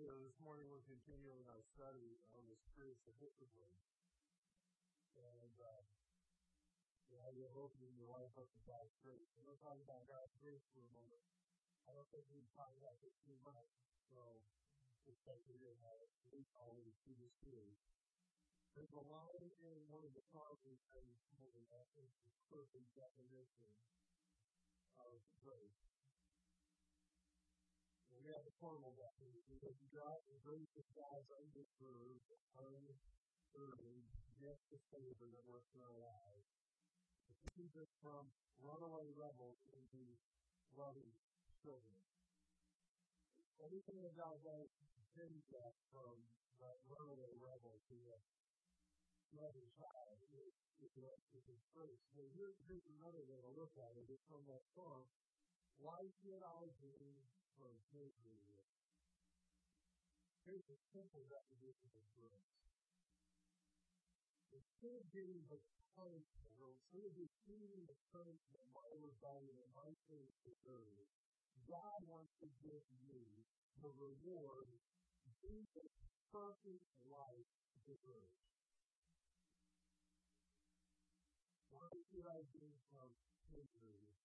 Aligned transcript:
earlier 0.00 0.24
this 0.24 0.40
morning, 0.40 0.64
we're 0.72 0.86
continuing 0.88 1.44
our 1.52 1.60
study 1.76 2.16
on 2.32 2.40
the 2.48 2.56
spiritual 2.72 3.12
discipline. 3.20 3.76
And 5.12 5.56
uh, 5.60 5.84
yeah, 7.12 7.28
you're 7.36 7.52
opening 7.52 7.92
your 8.00 8.08
life 8.08 8.32
up 8.40 8.48
to 8.48 8.60
God's 8.64 8.96
grace. 9.04 9.28
We're 9.36 9.44
going 9.44 9.60
to 9.60 9.66
talk 9.68 9.76
about 9.84 10.08
God's 10.08 10.32
grace 10.40 10.64
for 10.72 10.80
a 10.80 10.92
moment. 10.96 11.20
I 11.84 11.92
don't 11.92 12.08
think 12.16 12.24
we 12.32 12.40
can 12.40 12.48
talk 12.56 12.72
about 12.80 12.96
it 13.04 13.12
too 13.28 13.36
much, 13.44 13.68
so 14.08 14.40
expect 15.04 15.44
to 15.52 15.54
hear 15.60 15.76
about 15.76 16.00
it 16.00 16.08
at 16.08 16.32
least 16.32 16.56
already 16.56 16.96
through 17.04 17.20
the 17.20 17.28
series. 17.44 17.76
There's 18.72 18.96
a 18.96 19.04
line 19.04 19.52
in 19.60 19.84
one 19.92 20.08
of 20.08 20.16
the 20.16 20.24
Proverbs 20.32 20.88
that 20.96 21.04
is 21.04 21.20
holding 21.36 21.68
that 21.76 21.92
is 22.00 22.08
the 22.24 22.32
perfect 22.48 22.88
definition 22.96 23.68
of 24.96 25.20
grace. 25.44 25.99
We 28.20 28.36
have 28.36 28.44
a 28.44 28.54
formal 28.60 28.92
definition 29.00 29.56
because 29.56 29.80
God, 29.96 30.20
grace 30.44 30.72
is 30.76 30.84
God's 30.92 31.30
undeserved, 31.32 32.28
unearned 32.52 34.04
gift 34.36 34.68
of 34.76 34.80
favor 34.92 35.24
that 35.32 35.44
works 35.48 35.72
in 35.72 35.80
our 35.80 35.96
lives. 35.96 36.44
To 37.40 37.48
keep 37.56 37.72
us 37.80 37.88
from 38.04 38.28
runaway 38.60 39.08
rebels 39.16 39.56
into 39.72 40.04
loving 40.76 41.08
children. 41.64 41.96
Anything 43.64 44.04
that 44.04 44.12
God 44.12 44.36
does 44.44 44.68
change 45.16 45.40
that 45.56 45.72
from 45.88 46.20
that 46.60 46.76
runaway 46.92 47.32
rebel 47.40 47.80
to 47.88 47.96
a 48.12 48.18
loving 49.32 49.68
child 49.80 50.20
is 50.28 50.52
his 50.84 51.60
grace. 51.72 52.04
Here's, 52.12 52.56
here's 52.68 52.84
another 53.00 53.24
way 53.24 53.40
to 53.40 53.50
look 53.56 53.72
at 53.80 53.96
it. 53.96 54.04
It's 54.12 54.24
from 54.28 54.44
that 54.52 54.64
song. 54.76 55.08
Why 55.80 56.04
should 56.20 56.44
I 56.44 56.68
be 56.84 57.16
from 57.60 57.76
slavery? 57.92 58.40
Here's 60.48 60.64
a 60.72 60.80
simple 60.96 61.20
definition 61.28 61.92
of 61.92 62.04
grace. 62.16 62.56
Instead 64.50 64.96
of 64.96 65.04
getting 65.12 65.44
the 65.52 65.60
punishment, 65.92 66.56
or 66.58 66.72
instead 66.72 67.04
of 67.04 67.14
receiving 67.20 67.84
the 67.84 67.98
punishment 68.10 68.64
my 68.72 68.88
rebellion 68.98 69.56
and 69.60 69.72
my 69.76 69.92
sins 70.08 70.32
deserve, 70.42 71.04
God 71.68 72.00
wants 72.08 72.32
to 72.40 72.48
give 72.64 72.82
me 73.06 73.44
the 73.84 73.92
reward 74.00 74.72
Jesus' 75.44 75.94
perfect 76.32 76.88
life 77.06 77.52
deserves. 77.84 78.40
Why 81.70 81.92
should 82.08 82.26
I 82.26 82.40
be 82.50 82.74
from 82.90 83.08
slavery? 83.46 84.19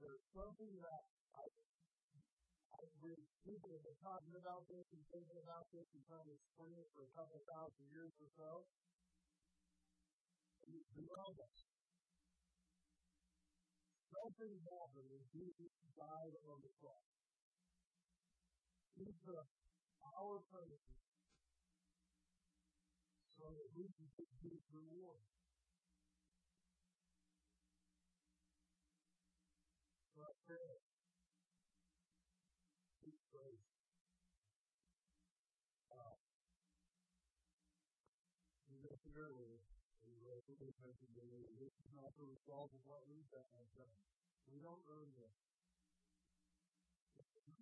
There's 0.00 0.24
something 0.32 0.72
that 0.80 1.02
I, 1.36 1.44
I 1.44 2.80
we've, 3.04 3.20
we've 3.44 3.60
been 3.60 4.00
talking 4.00 4.32
about 4.32 4.64
this 4.72 4.88
and 4.96 5.04
thinking 5.12 5.36
about 5.44 5.68
this 5.76 5.84
and 5.92 6.00
trying 6.08 6.24
to 6.24 6.32
explain 6.40 6.72
it 6.80 6.88
for 6.96 7.04
a 7.04 7.12
couple 7.12 7.36
thousand 7.44 7.84
years 7.92 8.16
or 8.16 8.30
so. 8.40 8.50
Beyond 10.96 11.36
us. 11.36 11.58
Something 14.08 14.54
happened 14.72 15.08
when 15.12 15.24
Jesus 15.36 15.72
died 16.00 16.34
on 16.48 16.58
the 16.64 16.72
cross. 16.80 17.08
He 18.96 19.04
took 19.20 19.48
our 20.00 20.36
punishment 20.48 21.19
so 23.40 23.48
that 23.56 23.72
we 23.72 23.88
can 23.88 24.08
get 24.20 24.28
his 24.44 24.60
reward. 24.68 25.24
So 30.12 30.20
I 30.28 30.32
pray. 30.44 30.76
His 33.00 33.16
grace. 33.32 33.64
Uh, 35.88 36.20
we 38.68 38.76
mentioned 38.84 39.16
earlier, 39.16 39.64
we 40.04 40.12
read 40.20 40.44
the 40.44 40.60
mentioned 40.84 41.16
earlier, 41.16 41.48
this 41.56 41.72
is 41.80 41.90
not 41.96 42.12
the 42.20 42.28
result 42.28 42.68
of 42.76 42.82
what 42.84 43.00
we've 43.08 43.24
done. 43.32 43.48
We 44.52 44.60
don't 44.60 44.84
earn 44.84 45.08
this. 45.16 45.32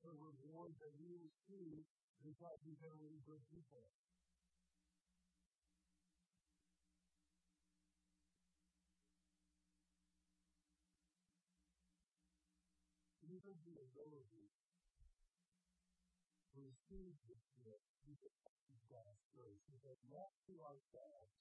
The 0.03 0.11
reward 0.11 0.75
that 0.83 0.91
we 0.99 1.15
receive 1.23 1.87
because 2.27 2.59
we've 2.67 2.83
been 2.83 2.99
really 2.99 3.23
good 3.23 3.43
people. 3.55 3.87
Even 13.49 13.65
the 13.65 13.81
ability 13.81 14.53
to 16.53 16.61
receive 16.61 17.17
this 17.25 17.41
gift 17.65 17.89
because 18.05 18.45
of 18.69 18.77
God's 18.93 19.25
grace, 19.33 19.65
because 19.73 19.97
left 20.13 20.37
to 20.53 20.55
ourselves, 20.69 21.33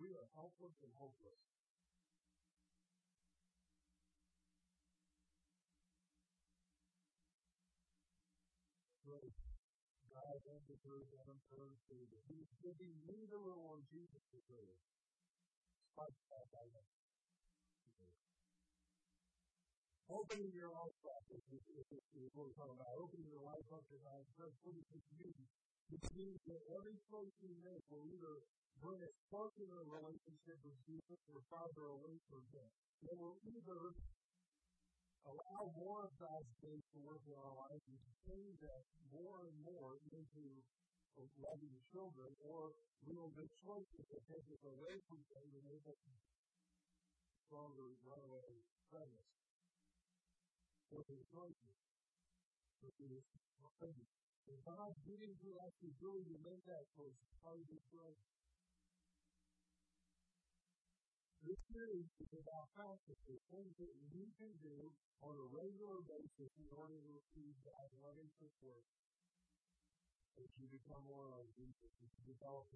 we 0.00 0.16
are 0.16 0.24
helpless 0.32 0.72
and 0.80 0.96
hopeless. 0.96 1.44
God 10.08 10.40
then 10.48 10.64
deserves 10.64 11.12
and 11.12 11.36
unfair 11.36 11.68
favor. 11.92 12.16
He 12.32 12.40
is 12.40 12.48
giving 12.64 12.96
me 13.04 13.28
the 13.28 13.36
reward 13.36 13.84
Jesus 13.92 14.24
deserves. 14.32 14.88
The 15.84 16.08
don't. 16.72 17.09
Opening 20.20 20.52
your 20.52 20.68
life 20.68 21.00
up 21.08 21.24
is, 21.32 21.40
is, 21.48 21.64
is, 21.80 22.04
is 22.12 22.28
what 22.36 22.52
we're 22.52 22.58
talking 22.60 22.76
about. 22.76 22.92
Opening 23.00 23.24
your 23.32 23.40
life 23.40 23.64
up 23.72 23.80
to 23.88 23.96
God's 24.04 24.28
grace. 24.36 24.52
What 24.60 24.76
does 24.76 24.88
this 24.92 25.08
mean? 25.16 25.40
Means 26.12 26.40
that 26.44 26.60
every 26.76 26.96
choice 27.08 27.32
we 27.40 27.56
make 27.64 27.80
will 27.88 28.04
either 28.04 28.44
bring 28.84 29.00
us 29.00 29.16
closer 29.32 29.64
to 29.64 29.76
a 29.80 29.86
relationship 29.88 30.60
with 30.60 30.76
Jesus 30.84 31.20
or 31.32 31.40
farther 31.48 31.88
away 31.96 32.20
from 32.28 32.44
Him. 32.52 32.68
It 33.08 33.16
will 33.16 33.40
either 33.48 33.80
allow 35.24 35.60
more 35.72 36.04
of 36.04 36.12
God's 36.20 36.52
grace 36.60 36.84
to 36.92 37.00
work 37.00 37.24
in 37.24 37.40
our 37.40 37.56
lives 37.56 37.84
and 37.88 38.04
change 38.28 38.60
us 38.60 38.84
more 39.08 39.48
and 39.48 39.56
more 39.64 39.96
into 40.04 40.44
oh, 41.16 41.32
loving 41.48 41.80
children, 41.96 42.28
or 42.44 42.76
we 43.08 43.16
will 43.16 43.32
make 43.40 43.52
choices 43.64 44.04
that 44.04 44.20
take 44.28 44.46
us 44.52 44.62
away 44.68 45.00
from 45.08 45.20
Him 45.32 45.48
and 45.48 45.64
make 45.64 45.86
us 45.88 46.00
stronger 47.48 47.88
runaway 48.04 48.52
friends 48.92 49.39
for 50.90 51.06
his 51.06 51.22
choices. 51.30 51.78
And 54.50 54.58
God 54.66 54.90
giving 55.06 55.30
to 55.30 55.50
us 55.62 55.72
the 55.78 55.94
ability 55.94 56.34
to 56.34 56.40
make 56.42 56.58
that 56.66 56.82
choice 56.98 57.14
is 57.14 57.32
part 57.38 57.62
of 57.62 57.66
his 57.70 57.84
grace. 57.94 58.26
This 61.46 61.60
series 61.72 62.10
is 62.20 62.32
about 62.36 62.68
practices, 62.76 63.40
things 63.48 63.72
that 63.80 63.94
we 64.12 64.28
can 64.36 64.52
do 64.60 64.92
on 65.24 65.38
a 65.38 65.46
regular 65.54 66.02
basis 66.04 66.52
in 66.58 66.68
order 66.74 66.98
to 67.00 67.10
receive 67.16 67.54
God's 67.64 67.96
loving 68.02 68.28
support 68.36 68.84
as 70.36 70.50
you 70.58 70.66
become 70.68 71.00
more 71.08 71.30
like 71.32 71.48
Jesus, 71.56 71.90
as 72.02 72.10
you 72.20 72.22
develop 72.34 72.68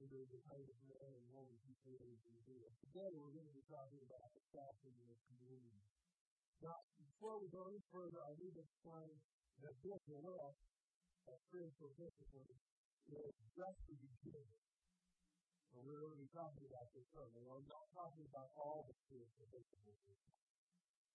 into 0.00 0.24
the 0.32 0.40
kind 0.48 0.64
of 0.64 0.76
man 0.88 1.12
and 1.12 1.26
woman 1.36 1.56
you 1.66 1.74
to 1.76 2.40
be. 2.48 2.64
Today 2.80 3.12
we're 3.12 3.34
going 3.36 3.44
to 3.44 3.56
be 3.56 3.66
talking 3.68 4.00
about 4.08 4.32
the 4.32 4.40
sacrament 4.54 5.08
of 5.12 5.18
communion. 5.28 5.84
Now, 6.60 6.76
before 7.00 7.40
we 7.40 7.48
go 7.48 7.64
any 7.72 7.80
further, 7.88 8.20
I 8.20 8.36
need 8.36 8.52
to 8.52 8.60
explain 8.60 9.08
that 9.64 9.72
this 9.80 10.02
law 10.12 10.52
of 11.24 11.36
spiritual 11.48 11.88
discipline 11.96 12.52
is 13.08 13.32
just 13.56 13.80
the 13.88 13.96
beginning. 13.96 14.60
And 15.72 15.80
we're 15.88 16.04
be 16.20 16.28
talking 16.36 16.66
about 16.68 16.92
this 16.92 17.06
further. 17.16 17.40
We're 17.40 17.64
not 17.64 17.86
talking 17.96 18.26
about 18.28 18.52
all 18.58 18.84
the 18.84 18.96
spiritual 19.08 19.48
disciplines. 19.48 20.04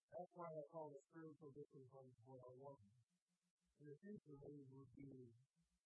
That's 0.09 0.31
why 0.33 0.49
I 0.49 0.63
call 0.73 0.89
it 0.95 1.03
spiritual 1.11 1.51
disciplines 1.53 2.17
101. 2.25 2.57
In 3.83 3.85
the 3.91 3.97
future, 4.01 4.37
they 4.41 4.57
will 4.71 4.89
be 4.97 5.29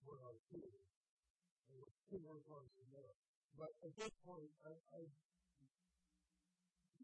102. 0.05 0.61
And 0.63 1.75
we're 1.75 1.95
two 2.07 2.21
more 2.23 2.39
parts 2.47 2.71
from 2.77 2.87
there. 2.93 3.15
But 3.57 3.73
at 3.83 3.91
this 3.97 4.13
point, 4.23 4.53
I, 4.63 4.71
I 4.95 5.01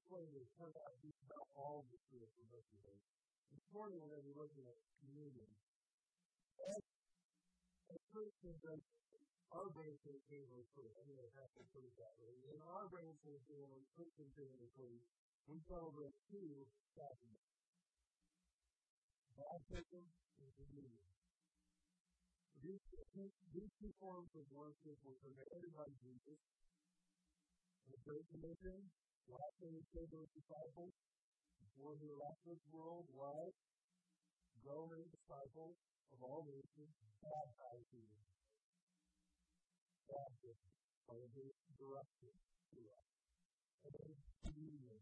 this 0.05 0.45
turns 0.61 0.77
out 0.85 0.93
to 0.93 1.01
be 1.01 1.09
about 1.25 1.49
all 1.57 1.81
the 1.89 1.97
spiritual 2.05 2.45
disciplines. 2.53 3.01
This 3.49 3.65
morning, 3.73 3.97
we're 3.97 4.13
going 4.13 4.21
to 4.21 4.29
be 4.29 4.37
looking 4.37 4.61
at 4.69 4.77
communion. 5.01 5.49
As, 6.61 6.81
as 7.89 8.01
Christians, 8.13 8.61
our 9.49 9.67
brain 9.73 9.97
says 10.05 10.21
biblically, 10.29 10.89
I'm 10.93 11.09
going 11.09 11.25
to 11.25 11.33
have 11.41 11.49
to 11.57 11.63
put 11.73 11.89
that 11.97 12.13
way. 12.21 12.37
In 12.53 12.59
our 12.69 12.85
brain 12.93 13.17
says 13.25 13.41
Christian 13.97 14.29
biblically, 14.37 15.01
we 15.49 15.57
celebrate 15.65 16.13
two 16.29 16.53
sacraments. 16.93 17.53
Baptism 19.35 20.05
and 20.05 20.49
communion. 20.53 21.09
these, 22.61 23.33
these 23.57 23.73
two 23.81 23.91
forms 23.97 24.29
of 24.37 24.45
worship 24.53 24.97
were 25.01 25.17
commanded 25.25 25.73
by 25.73 25.89
Jesus. 25.97 26.39
The 27.89 27.97
Great 28.05 28.25
Commission, 28.31 28.79
last 29.29 29.55
thing 29.61 29.73
he 29.73 29.83
said 29.93 30.07
to 30.11 30.17
his 30.21 30.31
disciples, 30.37 30.93
before 31.57 31.97
he 31.97 32.09
left 32.13 32.39
this 32.45 32.61
world 32.71 33.05
was, 33.11 33.51
go 34.63 34.89
make 34.89 35.09
disciples 35.11 35.75
of 36.13 36.17
all 36.21 36.45
nations, 36.45 36.93
baptizing 37.21 38.05
them. 38.05 38.25
Baptism, 40.05 40.71
by 41.09 41.17
his 41.33 41.53
direction 41.81 42.33
to 42.71 42.79
us. 42.93 43.07
And 43.85 43.91
then 43.93 44.13
communion, 44.45 45.01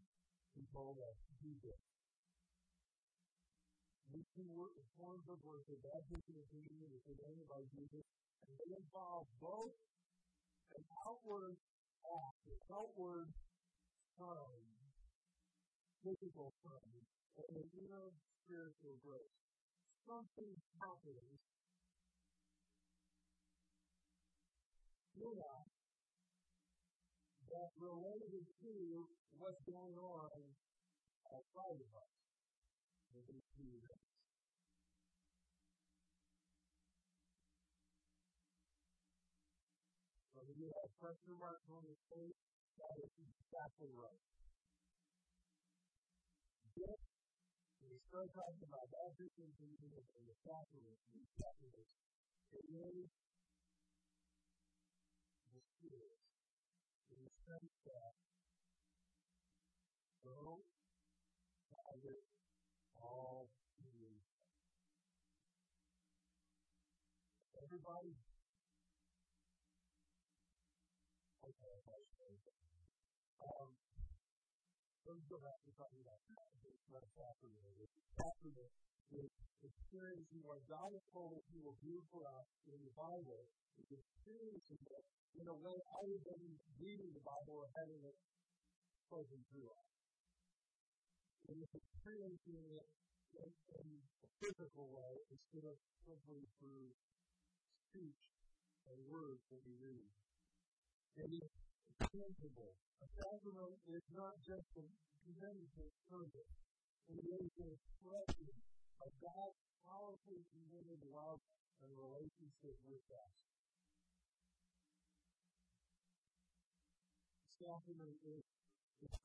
he 0.55 0.63
told 0.71 0.99
us, 1.03 1.17
do 1.43 1.51
this. 1.59 1.81
These 4.11 4.29
two 4.37 4.47
forms 4.99 5.25
of 5.25 5.41
worship, 5.41 5.79
baptism 5.83 6.33
and 6.37 6.47
communion, 6.53 6.87
were 6.93 7.03
commanded 7.03 7.47
by 7.49 7.65
Jesus, 7.73 8.05
and 8.45 8.51
they 8.61 8.71
involve 8.77 9.25
both 9.41 9.73
an 10.77 10.83
outward 11.07 11.57
act, 12.05 12.39
an 12.47 12.61
outward 12.69 13.27
sign, 14.19 14.65
physical 16.03 16.53
sign, 16.61 16.99
and 17.39 17.55
an 17.57 17.67
inner 17.79 18.13
spiritual 18.43 18.95
growth. 19.01 19.33
Something 20.05 20.51
happens 20.77 21.39
in 25.15 25.35
us 25.39 25.69
that 27.53 27.69
related 27.79 28.45
to 28.65 28.73
what's 29.37 29.61
going 29.69 29.95
on 29.95 30.33
outside 31.31 31.79
of 31.79 31.91
us. 31.95 32.13
So 40.33 40.41
you 40.57 40.67
have 40.69 40.91
question 40.99 41.33
marks 41.39 41.65
on 41.69 41.85
the 41.85 41.97
face, 42.09 42.52
that 42.79 42.95
is 42.97 43.13
exactly 43.19 43.91
right. 43.93 44.23
This 46.73 47.01
we 47.83 47.99
start 48.09 48.31
talking 48.33 48.63
about 48.65 48.87
baptism 48.89 49.43
and 49.43 49.53
communion 49.59 50.05
and 50.17 50.25
the 50.25 50.37
sacrament, 50.41 50.97
the 51.13 51.25
sacrament, 51.37 51.89
it 52.55 52.65
is 52.73 53.09
the 55.53 55.61
Spirit 55.77 56.17
in 57.11 57.19
the 57.21 57.33
sense 57.45 57.73
that 57.85 58.13
go, 60.23 60.63
Father, 61.69 62.17
all 62.97 63.51
being. 63.77 64.23
Everybody 67.53 68.15
Okay, 71.43 72.12
let's 75.03 75.25
go 75.27 75.37
back 75.43 75.59
to 75.67 75.71
talking 75.75 75.99
about 75.99 76.19
sacrament. 76.31 76.75
The 76.87 77.87
sacrament 78.15 78.71
is 79.11 79.29
experiencing 79.63 80.41
what 80.47 80.63
God 80.67 80.89
has 80.95 81.05
told 81.11 81.35
us 81.35 81.43
He 81.51 81.59
will 81.59 81.77
do 81.83 81.95
for 82.11 82.23
us 82.23 82.47
in 82.71 82.79
the 82.79 82.93
Bible. 82.95 83.43
Is 83.73 83.89
experiencing 83.89 84.81
it 84.85 85.05
in 85.41 85.45
a 85.49 85.57
way 85.57 85.77
other 85.97 86.17
than 86.29 86.41
reading 86.77 87.09
the 87.09 87.25
Bible 87.25 87.65
or 87.65 87.67
having 87.73 88.01
it 88.05 88.17
spoken 89.09 89.41
through 89.49 89.65
us. 89.73 89.89
And 91.49 91.57
it's 91.57 91.73
experiencing 91.73 92.61
it 92.69 92.85
in, 93.33 93.49
in 93.49 93.87
a 93.97 94.29
physical 94.39 94.93
way 94.93 95.13
instead 95.33 95.65
of 95.65 95.75
simply 96.05 96.45
through 96.61 96.93
speech 97.89 98.23
and 98.85 98.97
words 99.09 99.41
that 99.49 99.61
we 99.65 99.73
read. 99.81 100.09
And 101.17 101.29
it's 101.33 101.72
tangible. 101.99 102.73
A 103.03 103.07
sacrament 103.19 103.77
is 103.89 104.03
not 104.15 104.33
just 104.41 104.67
a 104.79 104.85
conventional 105.27 105.91
service. 106.09 106.53
It 107.11 107.19
is 107.19 107.51
an 107.59 107.69
expression 107.69 108.53
of 109.03 109.09
God's 109.19 109.59
powerfully 109.83 110.43
committed 110.55 111.01
love 111.11 111.39
and 111.83 111.91
relationship 111.99 112.77
with 112.87 113.05
us. 113.11 113.33
Sacrament 117.59 118.17
is 118.23 118.43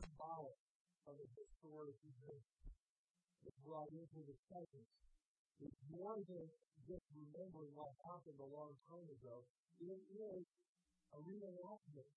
symbolic 0.02 0.58
of 1.06 1.14
the 1.18 1.28
historic 1.38 1.98
event 2.02 2.44
that 3.46 3.54
brought 3.62 3.90
into 3.94 4.20
the 4.26 4.36
presence. 4.50 4.92
It's 5.62 5.82
more 5.90 6.18
than 6.26 6.46
just 6.86 7.06
remembering 7.14 7.72
what 7.74 7.90
happened 8.06 8.38
a 8.38 8.50
long 8.50 8.74
time 8.86 9.08
ago. 9.10 9.42
It 9.82 9.98
is 10.10 10.42
a 11.14 11.18
reenactment 11.22 12.12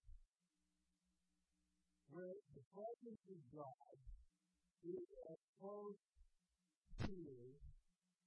where 2.12 2.36
the 2.52 2.66
presence 2.76 3.24
of 3.32 3.40
God 3.56 3.96
is 4.84 5.08
as 5.32 5.40
close 5.64 6.00
to 7.08 7.16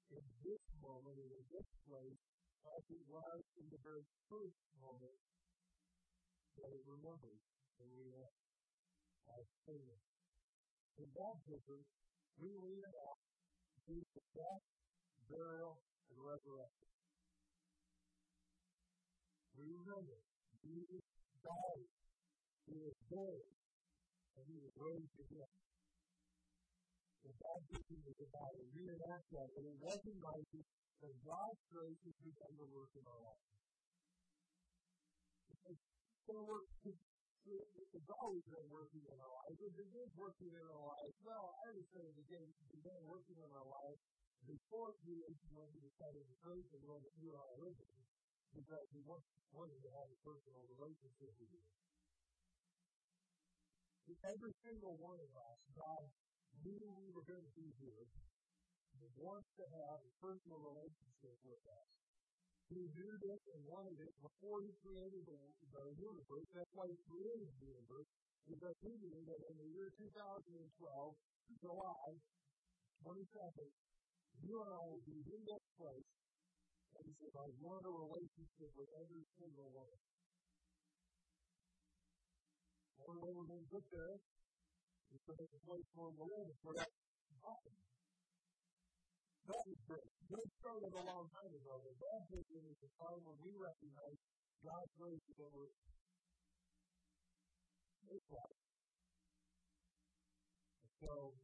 in 0.08 0.25
this 0.40 0.64
moment 0.81 1.20
and 1.20 1.32
in 1.36 1.46
this 1.52 1.69
place 1.84 2.20
as 2.64 2.82
it 2.88 3.04
was 3.12 3.40
in 3.60 3.66
the 3.69 3.81
very 3.84 4.04
first 4.32 4.56
moment 4.81 5.20
that 6.56 6.70
it 6.72 6.84
remembers 6.88 7.44
and 7.81 7.88
we 7.92 8.08
have 8.16 8.34
as 9.36 9.46
famous. 9.69 10.02
In 10.96 11.08
baptism, 11.12 11.81
we 12.40 12.48
lead 12.48 12.84
out 12.88 13.20
Jesus' 13.84 14.28
death, 14.32 14.64
burial, 15.28 15.76
and 16.08 16.19
resurrection. 16.25 16.88
We 19.60 19.66
remember 19.69 20.19
Jesus 20.62 21.04
died, 21.44 21.88
he 22.64 22.75
was 22.81 22.96
buried, 23.12 23.63
and 24.36 24.44
he 24.50 24.58
was 24.58 24.75
raised 24.76 25.16
again. 25.19 25.52
The 27.25 27.32
baptism 27.40 28.00
is 28.04 28.19
about 28.20 28.52
a 28.52 28.64
reenact 28.75 29.26
that 29.32 29.48
and 29.56 29.64
it 29.64 29.78
recognizes 29.81 30.64
that 31.00 31.14
God's 31.25 31.62
grace 31.72 32.00
has 32.04 32.16
begun 32.20 32.52
to 32.58 32.66
work 32.69 32.92
in 32.94 33.04
our 33.08 33.20
lives. 33.25 33.50
To 36.28 36.40
work 36.44 36.69
it's 37.44 38.10
always 38.16 38.44
been 38.48 38.69
working 38.72 39.04
in 39.04 39.16
our 39.20 39.32
lives. 39.44 39.60
It 39.60 39.76
begins 39.76 40.12
working 40.16 40.48
in 40.48 40.64
our 40.64 40.84
lives. 40.96 41.14
Well, 41.20 41.52
I 41.60 41.76
would 41.76 41.88
say 41.92 42.00
it 42.00 42.16
began, 42.16 42.48
began 42.72 43.00
working 43.04 43.36
in 43.36 43.50
our 43.52 43.69
lives 43.69 44.00
before 44.48 44.96
we 45.04 45.20
went 45.20 45.36
to 45.44 45.81
decided 45.84 46.25
to 46.25 46.36
faith 46.44 46.69
and 46.72 46.82
went 46.88 47.04
to 47.04 47.26
our 47.36 47.48
religion 47.60 47.88
because 48.56 48.86
we 48.96 49.00
wanted 49.04 49.81
to 49.84 49.90
have 49.92 50.08
a 50.08 50.19
personal 50.25 50.64
relationship 50.75 51.32
with 51.36 51.50
you. 51.53 51.62
Every 54.05 54.53
single 54.61 54.96
one 55.01 55.17
of 55.17 55.32
us, 55.32 55.58
God 55.73 56.05
knew 56.61 56.81
we 56.96 57.08
were 57.13 57.25
going 57.25 57.44
to 57.44 57.55
be 57.56 57.69
here, 57.81 58.05
He 59.01 59.08
wants 59.17 59.49
to 59.56 59.65
have 59.65 59.99
a 60.01 60.13
personal 60.20 60.61
relationship 60.61 61.37
with 61.44 61.63
us. 61.65 61.89
He 62.69 62.84
knew 62.84 63.13
this 63.20 63.41
and 63.53 63.61
wanted 63.65 63.96
it 64.01 64.13
before 64.20 64.61
He 64.65 64.73
created 64.84 65.25
the, 65.25 65.41
the 65.73 65.84
universe. 65.96 66.49
That's 66.53 66.73
why 66.77 66.89
He 66.89 66.99
created 67.08 67.49
the 67.49 67.65
universe, 67.65 68.08
because 68.44 68.77
He 68.84 68.93
knew 69.01 69.20
that 69.25 69.41
in 69.49 69.56
the 69.61 69.69
year 69.73 69.89
2012, 69.96 70.13
July 71.61 72.08
22nd, 73.05 73.70
you 74.44 74.56
and 74.61 74.73
I 74.73 74.81
will 74.84 75.05
be 75.08 75.20
in 75.25 75.41
this 75.49 75.65
place 75.81 76.08
and 76.94 77.05
he 77.11 77.15
said, 77.19 77.34
I 77.34 77.51
want 77.58 77.82
a 77.82 77.91
relationship 77.91 78.70
with 78.79 78.91
every 79.03 79.25
single 79.39 79.67
one 79.75 79.91
of 79.91 79.99
you. 79.99 80.13
One 83.05 83.20
way 83.20 83.32
we're 83.37 83.51
going 83.53 83.61
to 83.61 83.73
get 83.73 83.84
there 83.93 84.17
is 84.17 85.20
a 85.20 85.61
place 85.69 85.89
for 85.93 86.08
him 86.08 86.17
to 86.17 86.25
live 86.25 86.51
for 86.65 86.73
that 86.73 86.89
happen. 87.44 87.75
That 89.44 89.65
is 89.69 89.81
great. 89.84 90.08
This 90.32 90.49
started 90.56 90.89
a 90.89 91.05
long 91.05 91.29
time 91.29 91.53
ago. 91.53 91.84
The 91.84 91.93
baptism 92.01 92.65
is 92.65 92.79
the 92.81 92.89
time 92.96 93.20
when 93.29 93.37
we 93.44 93.53
recognize 93.61 94.17
God's 94.65 94.93
grace 94.96 95.20
that 95.37 95.51
we're 95.53 95.69
His 98.08 98.25
life. 98.32 98.61
So, 101.05 101.37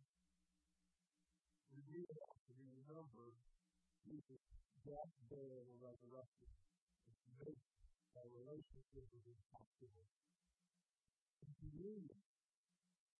we 1.76 1.80
need 1.92 2.08
to 2.08 2.52
remember 2.56 3.36
Jesus 4.08 4.40
death, 4.80 5.12
burial, 5.28 5.68
and 5.68 5.80
resurrection. 5.84 6.48
It's 7.04 7.24
made 7.36 7.60
a 8.16 8.24
relationship 8.32 9.04
with 9.12 9.24
His 9.28 9.40
possible. 9.52 10.08
Communion. 11.40 12.20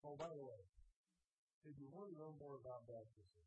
Oh, 0.05 0.17
by 0.17 0.29
the 0.33 0.45
way, 0.45 0.61
if 1.65 1.75
you 1.77 1.89
want 1.93 2.13
to 2.13 2.17
know 2.17 2.33
more 2.37 2.57
about 2.61 2.85
baptism, 2.89 3.45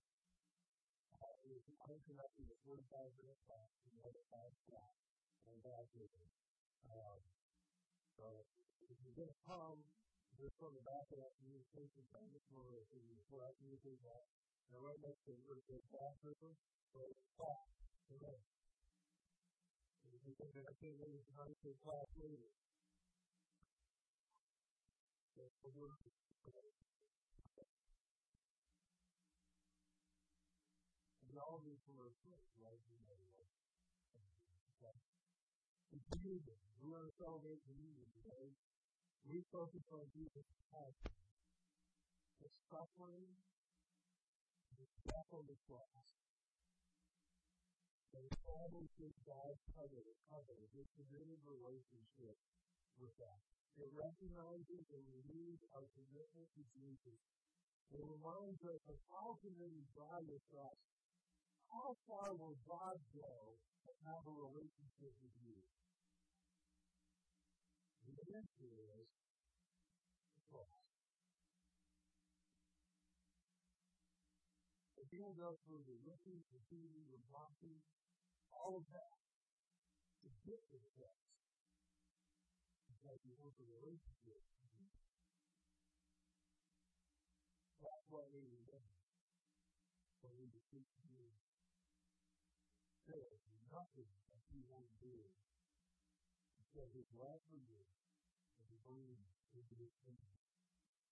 uh, 1.17 1.33
there's 1.45 1.65
a 1.65 1.75
unconnected 1.89 2.49
45 2.65 2.81
minute 3.21 3.39
class 3.45 3.69
in 3.85 3.89
the 3.97 4.01
other 4.05 4.23
side 4.33 4.53
class 4.69 4.95
on 5.49 5.55
baptism. 5.61 6.25
Um, 6.89 7.21
so, 8.17 8.25
if 8.89 8.97
you're 9.01 9.17
going 9.17 9.33
to 9.33 9.41
come, 9.45 9.77
just 10.37 10.57
on 10.65 10.73
the 10.73 10.85
back 10.85 11.05
of 11.13 11.17
that 11.21 11.33
communication, 11.41 12.03
I 12.17 12.25
just 12.33 12.45
want 12.49 12.69
to 12.69 12.81
before 13.17 13.45
I 13.45 13.53
communicate 13.61 14.01
that, 14.05 14.25
and 14.73 14.81
right 14.81 15.01
next 15.01 15.21
to 15.29 15.33
it, 15.33 15.61
there's 15.69 15.87
baptism, 15.93 16.53
so 16.93 16.97
it's 17.05 17.23
class. 17.37 17.69
Amen. 18.13 18.39
because 20.25 20.53
I 20.53 20.73
can't 20.77 20.97
wait 21.01 21.17
to 21.17 21.31
come 21.33 21.49
to 21.49 21.69
class 21.81 22.07
later. 22.17 22.62
And 25.33 25.49
all 31.41 31.57
of 31.57 31.65
these 31.65 31.81
were 31.89 32.13
right? 32.61 32.77
You 32.85 33.01
know, 33.09 33.17
like, 34.85 35.01
communion. 36.13 36.61
We 36.77 36.93
want 36.93 37.09
to 37.09 37.13
celebrate 37.17 37.57
communion 37.65 38.05
today. 38.13 38.53
We 39.25 39.41
focus 39.49 39.81
on 39.89 40.05
Jesus' 40.13 40.45
passion, 40.69 41.17
the 42.37 42.53
suffering, 42.69 43.33
the 44.77 44.85
death 45.09 45.33
on 45.33 45.49
the 45.49 45.57
cross, 45.65 46.13
and 48.13 48.29
establishing 48.29 49.09
God's 49.25 49.57
covenant, 49.73 50.21
covenant, 50.29 50.69
his 50.77 50.85
committed 50.93 51.41
relationship 51.47 52.37
with 53.01 53.17
us. 53.25 53.62
It 53.73 53.89
recognizes 53.89 54.85
and 54.93 55.03
renews 55.09 55.61
our 55.73 55.85
commitment 55.97 56.47
to 56.53 56.63
Jesus. 56.77 57.19
It 57.93 58.01
reminds 58.05 58.61
us 58.69 58.81
of 58.89 58.97
committed 59.41 59.85
God 59.97 60.21
to 60.25 60.37
us. 60.61 60.79
How 61.73 61.89
far 62.05 62.37
will 62.37 62.57
God 62.69 62.97
go 63.17 63.57
to 63.57 63.91
have 64.05 64.23
a 64.23 64.33
relationship 64.33 65.13
with 65.19 65.35
you? 65.41 65.57
The 68.07 68.17
answer 68.37 68.73
is 68.93 69.09
cross. 70.53 70.85
If 75.01 75.07
you 75.11 75.33
go 75.33 75.57
through 75.65 75.83
the 75.89 75.97
looking, 76.05 76.39
the 76.53 76.61
feeding, 76.69 77.05
the 77.09 77.21
blocking, 77.33 77.77
all 78.53 78.77
of 78.77 78.85
that 78.93 79.17
to 80.23 80.29
get 80.45 80.61
to 80.71 80.77
the 80.77 80.91
cross. 80.93 81.42
Because 83.03 83.19
you 83.27 83.35
want 83.35 83.51
a 83.59 83.67
relationship. 83.67 84.39
That's 87.83 88.07
what 88.07 88.31
we 88.31 88.47
when 90.23 90.31
we 90.39 90.47
defeat 90.47 90.87
you. 91.03 91.27
There 93.11 93.27
is 93.27 93.43
nothing 93.75 94.07
that 94.07 94.47
you 94.55 94.63
won't 94.71 94.87
do 95.03 95.19
because 96.63 96.95
his 96.95 97.11
love 97.19 97.43
for 97.51 97.59
you 97.59 97.83
to 98.71 98.75
believe 98.87 99.19
into 99.51 99.75
his 99.83 99.91
kingdom. 100.07 100.39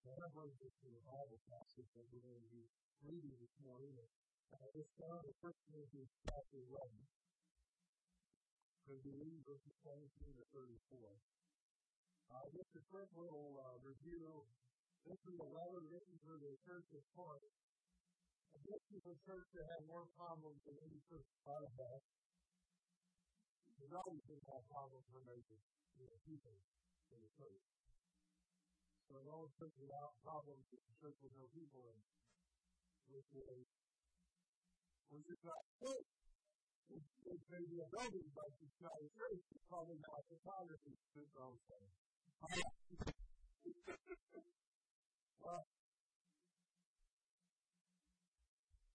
That 0.08 0.32
brings 0.32 0.64
us 0.64 0.72
to 0.72 0.88
the 0.96 1.04
Bible 1.04 1.44
passage 1.52 1.92
that 2.00 2.08
we're 2.08 2.24
going 2.24 2.40
to 2.40 2.54
be 2.56 2.72
reading 3.04 3.36
this 3.36 3.52
morning. 3.68 4.00
Uh, 4.56 4.80
it's 4.80 4.96
found 4.96 5.28
in 5.28 5.36
1 5.44 5.52
Corinthians 5.68 6.16
chapter 6.24 6.56
11. 6.56 6.88
Going 8.88 8.96
to 8.96 9.04
be 9.04 9.12
reading 9.12 9.44
verses 9.44 9.76
22 9.84 10.40
to 10.40 10.44
34. 10.56 11.41
Uh, 12.32 12.48
just 12.56 12.72
a 12.80 12.84
quick 12.88 13.12
little 13.20 13.60
uh, 13.60 13.76
review. 13.84 14.48
This 15.04 15.20
is 15.20 15.36
a 15.36 15.50
letter 15.52 15.84
written 15.92 16.16
to 16.16 16.34
the 16.40 16.56
church 16.64 16.88
of 16.96 17.04
Corinth. 17.12 17.52
This 18.64 18.84
is 18.96 19.04
a 19.04 19.18
church 19.28 19.48
that 19.52 19.68
had 19.68 19.84
more 19.84 20.08
problems 20.16 20.64
than 20.64 20.80
any 20.80 21.00
church 21.12 21.28
thought 21.44 21.60
about. 21.60 22.02
There's 23.76 23.96
always 24.00 24.24
been 24.32 24.40
more 24.48 24.64
problems 24.72 25.04
when 25.12 25.28
there's 25.28 25.44
you 26.00 26.08
know, 26.08 26.16
people 26.24 26.56
in 27.12 27.20
the 27.20 27.32
church. 27.36 27.66
So 29.12 29.20
it 29.20 29.28
always 29.28 29.52
church 29.60 29.76
without 29.76 30.16
problems 30.24 30.64
with 30.72 30.84
the 30.88 30.96
church 31.04 31.18
with 31.20 31.36
no 31.36 31.52
people 31.52 31.84
in 31.84 32.00
which 33.12 33.28
was 33.36 33.68
which 35.12 35.28
is 35.28 35.42
not 35.44 35.64
good. 35.84 36.06
It 36.96 37.40
may 37.52 37.64
a 37.76 37.88
building, 37.92 38.28
but 38.32 38.48
it's 38.56 38.80
not 38.80 38.96
a 38.96 39.08
church. 39.20 39.44
It's 39.52 39.68
probably 39.68 40.00
not 40.00 40.24
photography. 40.32 40.96
That's 41.12 41.32
what 41.36 41.44
I'm 41.52 41.60
saying. 41.68 42.11
Well, 42.42 42.58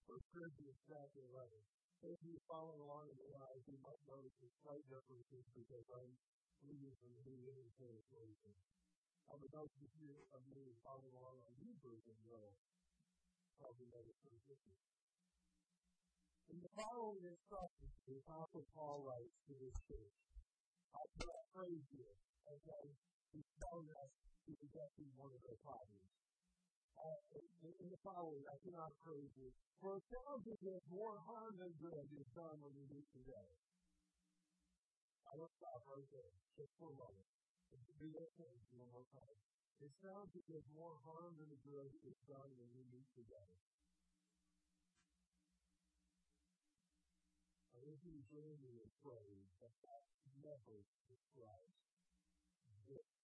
First 0.03 0.27
Corinthians 0.35 0.75
chapter 0.83 1.23
11. 1.31 1.55
If 2.11 2.19
you 2.27 2.35
follow 2.43 2.75
along 2.75 3.07
in 3.07 3.15
the 3.15 3.31
lives, 3.39 3.63
you 3.71 3.79
might 3.79 4.03
notice 4.03 4.35
the 4.43 4.51
slight 4.59 4.83
differences 4.91 5.47
because 5.55 5.87
I'm 5.95 6.11
reading 6.59 6.91
from 6.99 7.15
the 7.15 7.23
New 7.23 7.39
Living 7.47 7.71
Translation. 7.79 8.51
I 9.31 9.39
would 9.39 9.55
like 9.55 9.71
to 9.79 9.87
hear 9.95 10.27
of 10.35 10.43
you 10.51 10.67
follow 10.83 11.07
along 11.15 11.39
on 11.47 11.55
your 11.63 11.75
version, 11.79 12.19
though. 12.27 12.51
Probably 13.63 13.87
some 14.27 14.35
difference. 14.43 14.83
In 16.51 16.59
the 16.59 16.71
following 16.75 17.23
instructions, 17.23 17.95
the 18.11 18.19
Apostle 18.27 18.67
Paul 18.75 19.07
writes 19.07 19.39
to 19.47 19.55
this 19.55 19.75
church, 19.87 20.15
I 20.91 21.03
cannot 21.15 21.47
praise 21.55 21.87
you 21.95 22.11
as 22.51 22.59
I 22.67 22.83
he's 23.33 23.49
telling 23.63 23.89
us 23.91 24.11
he's 24.45 24.61
addressing 24.63 25.09
one 25.19 25.31
of 25.33 25.41
their 25.43 25.59
problems. 25.63 26.11
Uh, 26.97 27.19
in, 27.61 27.87
the 27.93 28.01
following, 28.01 28.41
I 28.49 28.57
cannot 28.65 28.89
praise 29.05 29.29
you. 29.37 29.53
For 29.77 30.01
it 30.01 30.05
sounds 30.09 30.43
as 30.49 30.57
if 30.65 30.81
more 30.89 31.21
harm 31.29 31.53
than 31.61 31.69
good 31.77 32.05
is 32.17 32.25
done 32.33 32.57
when 32.57 32.73
you 32.73 32.89
meet 32.89 33.05
today. 33.13 33.49
I 35.29 35.37
will 35.37 35.51
stop 35.61 35.85
right 35.85 36.09
there, 36.09 36.33
just 36.57 36.73
for 36.81 36.89
a 36.89 36.97
moment. 36.97 37.29
Do 38.01 38.09
that 38.17 38.31
thing 38.39 38.57
one 38.73 38.89
more 38.89 39.05
time. 39.13 39.37
It 39.77 39.93
sounds 40.01 40.33
as 40.33 40.47
if 40.49 40.63
more 40.73 40.97
harm 41.05 41.37
than 41.37 41.53
good 41.61 41.91
is 42.01 42.17
done 42.25 42.49
when 42.57 42.69
we 42.73 42.81
meet 42.89 43.09
together. 43.13 43.61
I 47.77 47.93
join 48.33 48.55
me 48.61 48.73
in 48.81 48.89
praying 49.05 49.45
that 49.61 49.73
that 49.85 50.03
never 50.41 50.81
describes 51.07 51.77
this. 52.89 53.16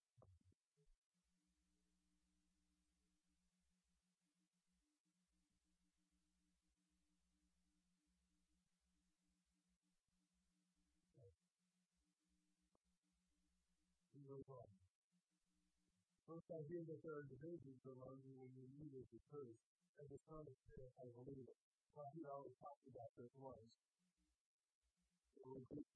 First, 16.28 16.48
I 16.52 16.60
hear 16.68 16.84
that 16.84 17.00
there 17.00 17.16
are 17.16 17.28
divisions 17.32 17.80
among 17.88 18.20
you 18.28 18.36
when 18.36 18.52
you 18.60 18.68
meet 18.76 18.92
as 18.92 19.08
a 19.16 19.22
church, 19.32 19.60
and 20.00 20.08
the 20.12 20.20
Son 20.28 20.44
of 20.44 20.56
Spirit, 20.68 20.92
I 21.00 21.08
believe 21.16 21.48
it. 21.48 21.60
Well, 21.96 22.10
he 22.12 22.28
always 22.28 22.52
talked 22.60 22.84
about 22.92 23.12
this 23.16 23.32
once. 23.40 23.72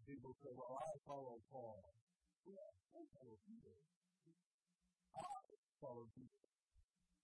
People 0.08 0.32
say, 0.40 0.52
well, 0.56 0.80
I 0.80 0.92
follow 1.04 1.36
Paul. 1.52 1.92
Yeah, 2.48 2.72
I 2.96 3.02
follow 3.20 3.36
Peter. 3.44 3.76
I 5.12 5.24
follow 5.84 6.08
Peter. 6.16 6.40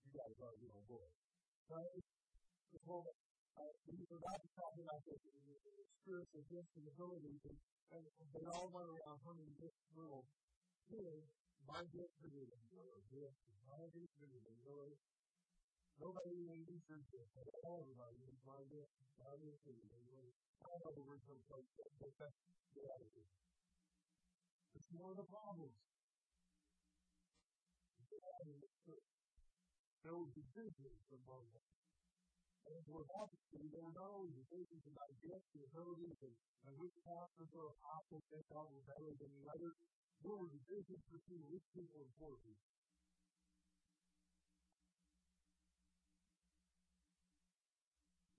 You 0.04 0.12
guys 0.20 0.36
are 0.44 0.56
your 0.60 0.76
own 0.76 0.86
boy. 0.92 1.08
Right? 1.72 2.04
Well, 2.84 3.04
uh, 3.08 3.72
we 3.88 3.96
forgot 4.12 4.38
to 4.44 4.50
talk 4.60 4.74
about 4.76 5.02
the 5.08 5.16
spiritual 6.04 6.44
gifts 6.52 6.74
and 6.76 6.86
abilities, 6.92 7.42
and, 7.96 8.04
and 8.04 8.28
they 8.36 8.44
all 8.52 8.68
went 8.76 8.92
around 8.92 9.20
hunting 9.24 9.52
this 9.62 9.76
little 9.96 10.28
kid 10.90 11.24
my 11.64 11.82
gift 11.96 12.14
for 12.20 12.28
you 12.28 12.44
is 12.44 12.64
your 12.76 13.00
gift. 13.08 13.40
My 13.64 13.80
gift 13.96 14.12
for 14.20 14.28
you 14.28 14.42
is 14.44 14.60
yours. 14.68 15.00
Nobody 15.96 16.36
even 16.44 16.60
research 16.68 17.08
this. 17.14 17.30
Everybody 17.64 18.20
needs 18.20 18.44
my 18.44 18.60
gift. 18.68 18.92
My 19.16 19.32
gift 19.40 19.64
for 19.64 19.72
you 19.72 19.88
is 19.88 20.06
yours. 20.12 20.36
I 20.60 20.70
know 20.84 20.92
the 20.92 21.04
original 21.08 21.40
place, 21.48 21.70
but 21.80 22.12
that's 22.20 22.36
the 22.44 22.54
reality. 22.76 23.26
It's 24.76 24.90
one 24.92 25.16
of 25.16 25.18
the 25.24 25.28
problems. 25.30 25.78
There 30.04 30.16
will 30.20 30.32
be 30.36 30.44
divisions 30.44 31.08
among 31.16 31.48
us. 31.56 31.70
And 32.64 32.84
what 32.92 33.08
happens 33.16 33.44
is 33.56 33.72
there 33.72 33.88
are 33.88 33.96
not 33.96 34.12
only 34.20 34.36
divisions 34.36 34.84
about 34.88 35.12
gifts 35.24 35.52
and 35.56 35.64
abilities 35.68 36.20
and, 36.28 36.36
and 36.68 36.74
which 36.76 36.96
pastors 37.08 37.52
or 37.56 37.72
apostles 37.72 38.24
think 38.32 38.44
God 38.52 38.68
will 38.72 38.84
better 38.88 39.12
than 39.20 39.32
the 39.32 39.46
others, 39.52 39.76
there 40.24 40.40
were 40.40 40.48
divisions 40.48 41.04
between 41.12 41.44
rich 41.52 41.68
people 41.76 42.00
and 42.00 42.12
poor 42.16 42.40
people. 42.40 42.72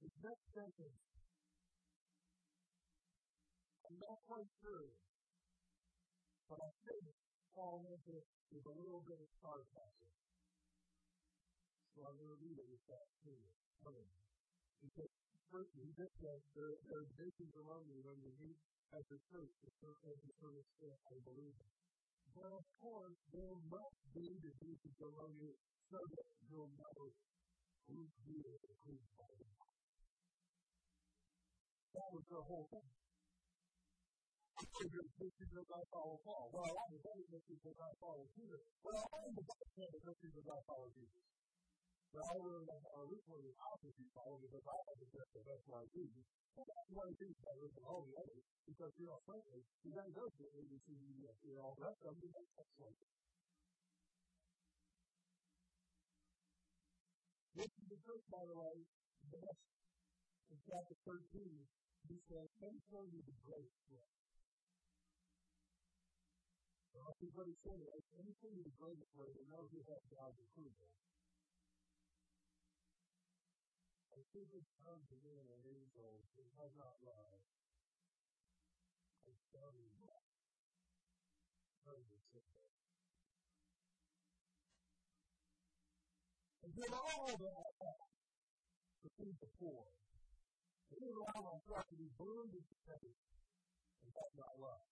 The 0.01 0.09
next 0.25 0.47
sentence, 0.57 1.01
I'm 3.85 4.01
not 4.01 4.19
quite 4.25 4.49
sure, 4.65 4.89
but 6.49 6.59
I 6.65 6.71
think 6.89 7.05
Paul 7.53 7.85
it 7.85 8.25
with 8.49 8.65
a 8.65 8.75
little 8.81 9.05
bit 9.05 9.21
of 9.21 9.29
sarcasm. 9.45 10.13
So 11.93 12.03
I'm 12.09 12.17
going 12.17 12.33
to 12.33 12.41
read 12.41 12.57
it 12.57 12.69
with 12.73 12.85
that 12.89 13.07
to 13.29 13.31
you. 13.31 13.53
Because 14.81 15.13
first, 15.53 15.71
he 15.77 15.93
just 15.93 16.17
said 16.25 16.41
there, 16.57 16.73
there 16.89 17.05
are 17.05 17.09
divisions 17.15 17.53
among 17.61 17.85
you 17.93 18.01
when 18.01 18.17
you 18.25 18.33
meet 18.41 18.57
as 18.95 19.07
a 19.11 19.19
church, 19.27 19.51
the 19.59 19.71
church 19.83 20.01
as 20.07 20.19
a 20.23 20.33
church, 20.39 20.67
I 21.11 21.19
believe. 21.27 21.59
But 22.31 22.51
of 22.55 22.67
course, 22.79 23.19
there 23.35 23.59
must 23.67 23.99
be 24.15 24.27
the 24.39 24.53
Jesus 24.63 24.95
among 25.03 25.35
you 25.43 25.55
so 25.91 25.99
that 25.99 26.31
you'll 26.47 26.71
know 26.79 27.11
who's 27.91 28.15
here 28.23 28.55
and 28.55 28.77
who's 28.87 29.07
not. 29.19 29.35
That 31.95 32.09
was 32.11 32.27
the 32.31 32.43
whole 32.43 32.67
thing. 32.71 32.91
because 34.55 35.71
I 35.75 35.83
follow 35.91 36.19
Paul. 36.23 36.47
Well, 36.55 36.71
I 36.71 36.87
was 36.91 37.03
only 37.03 37.27
just 37.35 37.47
because 37.51 37.79
I 37.79 37.91
follow 37.99 38.27
Peter. 38.35 38.59
Well, 38.83 39.03
I 39.11 39.19
am 39.27 39.35
the 39.35 39.43
just 39.43 40.21
because 40.23 40.47
I 40.47 40.59
follow 40.71 40.89
Jesus. 40.95 41.23
But 42.15 42.23
I 42.31 42.35
that 42.71 42.83
our 42.95 43.11
ritual 43.11 43.43
is 43.43 43.59
obviously 43.59 44.07
follow 44.15 44.39
because 44.39 44.63
I 44.63 44.77
have 44.87 44.99
to 45.03 45.09
get 45.11 45.27
the 45.35 45.43
best 45.51 45.67
like 45.67 45.91
Jesus. 45.91 46.23
Well, 46.55 46.63
that's 46.63 46.91
one 46.95 47.11
of 47.11 47.19
the 47.19 47.19
things 47.27 47.35
better 47.43 47.67
than 47.75 47.83
all 47.91 48.07
the 48.07 48.15
others. 48.15 48.45
Because, 48.71 48.93
you 49.03 49.07
know, 49.11 49.19
frankly, 49.27 49.67
you 49.83 49.91
guys 49.91 50.15
go 50.15 50.23
to 50.31 50.45
ABC, 50.55 50.87
you 50.95 51.27
know, 51.59 51.67
all 51.67 51.75
that 51.83 51.91
stuff, 51.99 52.15
you 52.23 52.31
make 52.31 52.51
excellent. 52.55 52.95
This 57.59 57.71
is 57.75 57.87
the 57.91 57.99
church, 57.99 58.25
by 58.31 58.43
the 58.47 58.57
way, 58.63 58.75
best 59.35 59.59
in 60.55 60.59
chapter 60.71 60.95
13, 61.11 61.19
he 62.07 62.17
says, 62.31 62.47
enter 62.63 62.99
into 63.11 63.21
the 63.27 63.37
grace 63.43 63.79
way. 63.91 64.11
Well, 66.95 67.11
that's 67.11 67.19
he 67.51 67.59
said. 67.67 67.83
Anything 68.23 68.55
in 68.55 68.63
the 68.63 68.75
grace 68.79 69.03
way, 69.19 69.27
we 69.35 69.43
know 69.51 69.67
he 69.67 69.83
has 69.83 70.03
God's 70.15 70.39
approval. 70.39 70.87
Time 74.35 74.99
to 75.07 75.15
be 75.23 75.31
an 75.31 75.63
angel 75.63 76.27
who 76.35 76.43
has 76.59 76.75
not 76.75 76.99
love. 77.07 77.39
You 79.23 79.31
to 82.11 82.19
simple. 82.35 82.67
And 86.67 86.75
did 86.75 86.91
all 86.91 87.31
that 87.31 87.99
to 88.99 89.09
feed 89.23 89.39
the 89.39 89.51
poor. 89.55 89.87
He 90.91 90.99
didn't 90.99 91.15
allow 91.15 91.55
himself 91.55 91.87
to 91.87 91.95
be 91.95 92.11
burned 92.19 92.59
and 92.59 92.67
betrayed. 92.75 93.15
And 94.03 94.11
that's 94.11 94.35
not 94.35 94.59
love. 94.59 94.83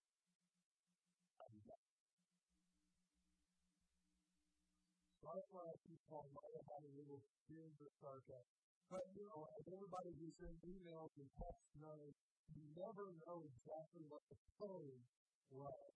I 5.26 5.74
keep 5.82 5.98
calling 6.06 6.30
my 6.30 6.46
everybody 6.46 6.94
little 6.94 7.18
sins 7.50 7.74
or 7.82 7.90
sarcasm. 7.98 8.61
But, 8.92 9.08
you 9.16 9.24
know, 9.24 9.48
as 9.56 9.64
everybody 9.72 10.12
who 10.20 10.28
sends 10.36 10.60
emails 10.68 11.12
and 11.16 11.28
texts 11.40 11.72
knows, 11.80 12.12
you 12.52 12.60
never 12.76 13.08
know 13.24 13.40
exactly 13.40 14.04
what 14.04 14.20
the 14.28 14.36
tone 14.60 15.00
was 15.48 15.92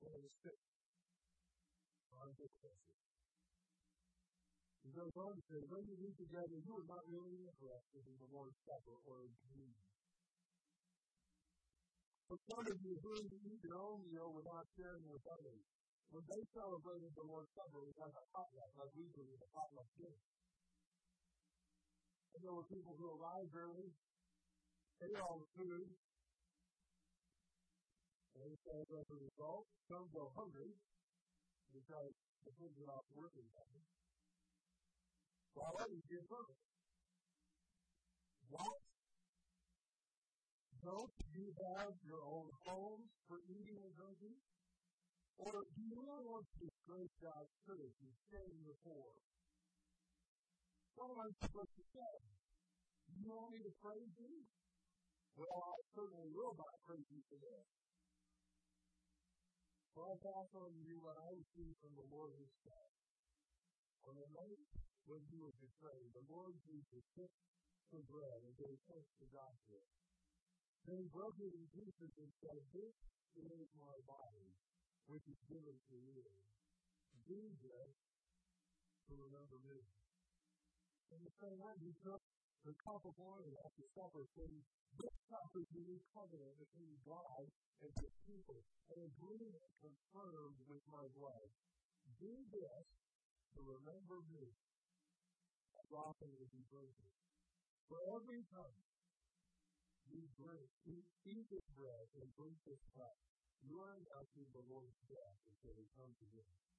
it 0.00 0.16
was 0.16 0.34
fixed. 0.42 0.74
On 2.10 2.28
this 2.34 2.54
message. 2.64 3.04
He 4.80 4.90
goes 4.90 5.14
on 5.14 5.32
to 5.38 5.42
say, 5.46 5.60
when 5.70 5.84
you 5.86 5.96
meet 6.02 6.16
together, 6.18 6.56
you 6.66 6.72
are 6.74 6.88
not 6.88 7.04
really 7.06 7.36
interested 7.36 8.02
in 8.02 8.16
the 8.18 8.28
Lord's 8.32 8.56
Supper 8.64 8.96
or 9.06 9.22
in 9.28 9.32
communion. 9.44 9.86
For 12.26 12.38
some 12.48 12.64
of 12.64 12.78
you 12.80 12.94
who 12.98 13.12
eat 13.22 13.60
your 13.62 13.78
own 13.78 14.02
meal 14.08 14.34
without 14.34 14.66
sharing 14.74 15.06
with 15.06 15.22
others, 15.30 15.62
when 16.10 16.24
they 16.26 16.42
celebrated 16.56 17.12
the 17.14 17.26
Lord's 17.28 17.52
Supper, 17.54 17.86
it 17.86 17.94
was 17.94 18.12
a 18.18 18.24
potluck, 18.34 18.72
like 18.74 18.92
we 18.98 19.06
do 19.14 19.22
with 19.22 19.40
a 19.44 19.50
potluck 19.54 19.86
dinner. 19.94 20.39
And 22.34 22.40
there 22.42 22.54
were 22.54 22.66
people 22.70 22.94
who 22.94 23.10
arrived 23.10 23.52
early, 23.54 23.90
ate 25.02 25.18
all 25.18 25.42
the 25.42 25.50
food, 25.58 25.90
and 28.40 28.56
so 28.64 28.72
as 28.96 29.06
a 29.10 29.18
result, 29.20 29.66
some 29.90 30.08
go 30.16 30.32
hungry 30.32 30.72
because 31.74 32.14
the 32.46 32.52
kids 32.56 32.72
are 32.80 32.92
off 32.94 33.04
working 33.12 33.44
time. 33.52 33.82
While 35.52 35.76
others 35.76 36.04
get 36.08 36.24
hungry. 36.30 36.62
What? 38.48 38.80
Don't 40.80 41.12
you 41.36 41.52
have 41.76 41.92
your 42.06 42.24
own 42.24 42.48
homes 42.64 43.10
for 43.28 43.44
eating 43.44 43.76
and 43.76 43.92
drinking? 43.92 44.36
Or 45.36 45.52
do 45.76 45.80
you 45.84 46.00
really 46.00 46.26
want 46.28 46.48
to 46.48 46.56
disgrace 46.64 47.12
God's 47.20 47.52
church 47.68 47.96
and 48.00 48.12
shame 48.32 48.56
the 48.64 48.76
poor? 48.80 49.12
What 50.96 51.10
supposed 51.42 51.74
to 51.76 51.84
say? 51.94 52.14
You 53.18 53.30
want 53.30 53.50
me 53.54 53.60
to 53.62 53.72
praise 53.82 54.14
you? 54.18 54.34
Well, 55.36 55.50
I 55.50 55.76
certainly 55.94 56.30
will 56.34 56.54
not 56.58 56.74
praise 56.86 57.06
you 57.10 57.20
this. 57.40 57.66
For 59.94 60.06
I 60.06 60.14
pass 60.22 60.48
on 60.54 60.72
you 60.86 61.02
what 61.02 61.18
I 61.18 61.28
received 61.34 61.78
from 61.82 61.94
the 61.98 62.06
Lord 62.10 62.32
himself. 62.38 62.90
On 64.06 64.14
the 64.16 64.30
night 64.32 64.62
when 65.06 65.22
he 65.28 65.38
was 65.42 65.54
betrayed, 65.58 66.10
the 66.14 66.26
Lord 66.30 66.54
Jesus 66.66 67.04
took 67.14 67.32
some 67.90 68.06
bread 68.06 68.40
and 68.46 68.54
gave 68.54 68.78
thanks 68.86 69.12
to 69.18 69.26
God 69.34 69.54
for 69.66 69.78
it. 69.82 69.94
Then 70.86 70.96
he 71.04 71.08
broke 71.10 71.36
it 71.42 71.52
in 71.52 71.64
pieces 71.74 72.12
and 72.16 72.30
said, 72.40 72.60
This 72.72 72.94
is 73.36 73.68
my 73.76 73.96
body, 74.06 74.48
which 75.10 75.26
is 75.26 75.40
given 75.50 75.76
for 75.90 75.98
you. 75.98 76.24
This 77.28 77.54
to 79.10 79.18
remember 79.18 79.58
me. 79.66 79.82
In 81.10 81.20
the 81.26 81.34
same 81.42 81.58
way, 81.58 81.74
he 81.82 81.90
took 82.06 82.22
the 82.62 82.76
cup 82.86 83.02
of 83.02 83.14
wine 83.18 83.54
after 83.66 83.82
supper, 83.98 84.22
saying, 84.38 84.62
This 84.94 85.16
cup 85.26 85.50
is 85.58 85.66
the 85.74 85.82
new 85.82 85.98
covenant 86.14 86.54
between 86.62 86.94
God 87.02 87.46
and 87.82 87.90
his 87.98 88.14
people, 88.28 88.60
an 88.94 89.00
agreement 89.10 89.70
confirmed 89.82 90.60
with 90.70 90.84
my 90.86 91.06
blood. 91.18 91.48
Do 92.22 92.30
this 92.54 92.86
to 93.56 93.58
remember 93.64 94.22
me 94.30 94.54
as 95.82 95.88
often 95.90 96.30
as 96.38 96.48
you. 96.54 96.64
For 97.90 97.98
every 98.14 98.46
time 98.54 98.78
you 100.06 100.22
drink, 100.38 100.70
eat, 100.86 101.06
eat 101.26 101.46
this 101.50 101.66
bread 101.74 102.06
and 102.22 102.30
drink 102.38 102.54
this 102.62 102.78
cup, 102.94 103.18
you 103.66 103.82
are 103.82 103.98
announcing 103.98 104.46
the 104.54 104.62
Lord's 104.70 104.94
death 105.10 105.38
until 105.50 105.74
he 105.74 105.90
comes 105.98 106.14
again. 106.22 106.69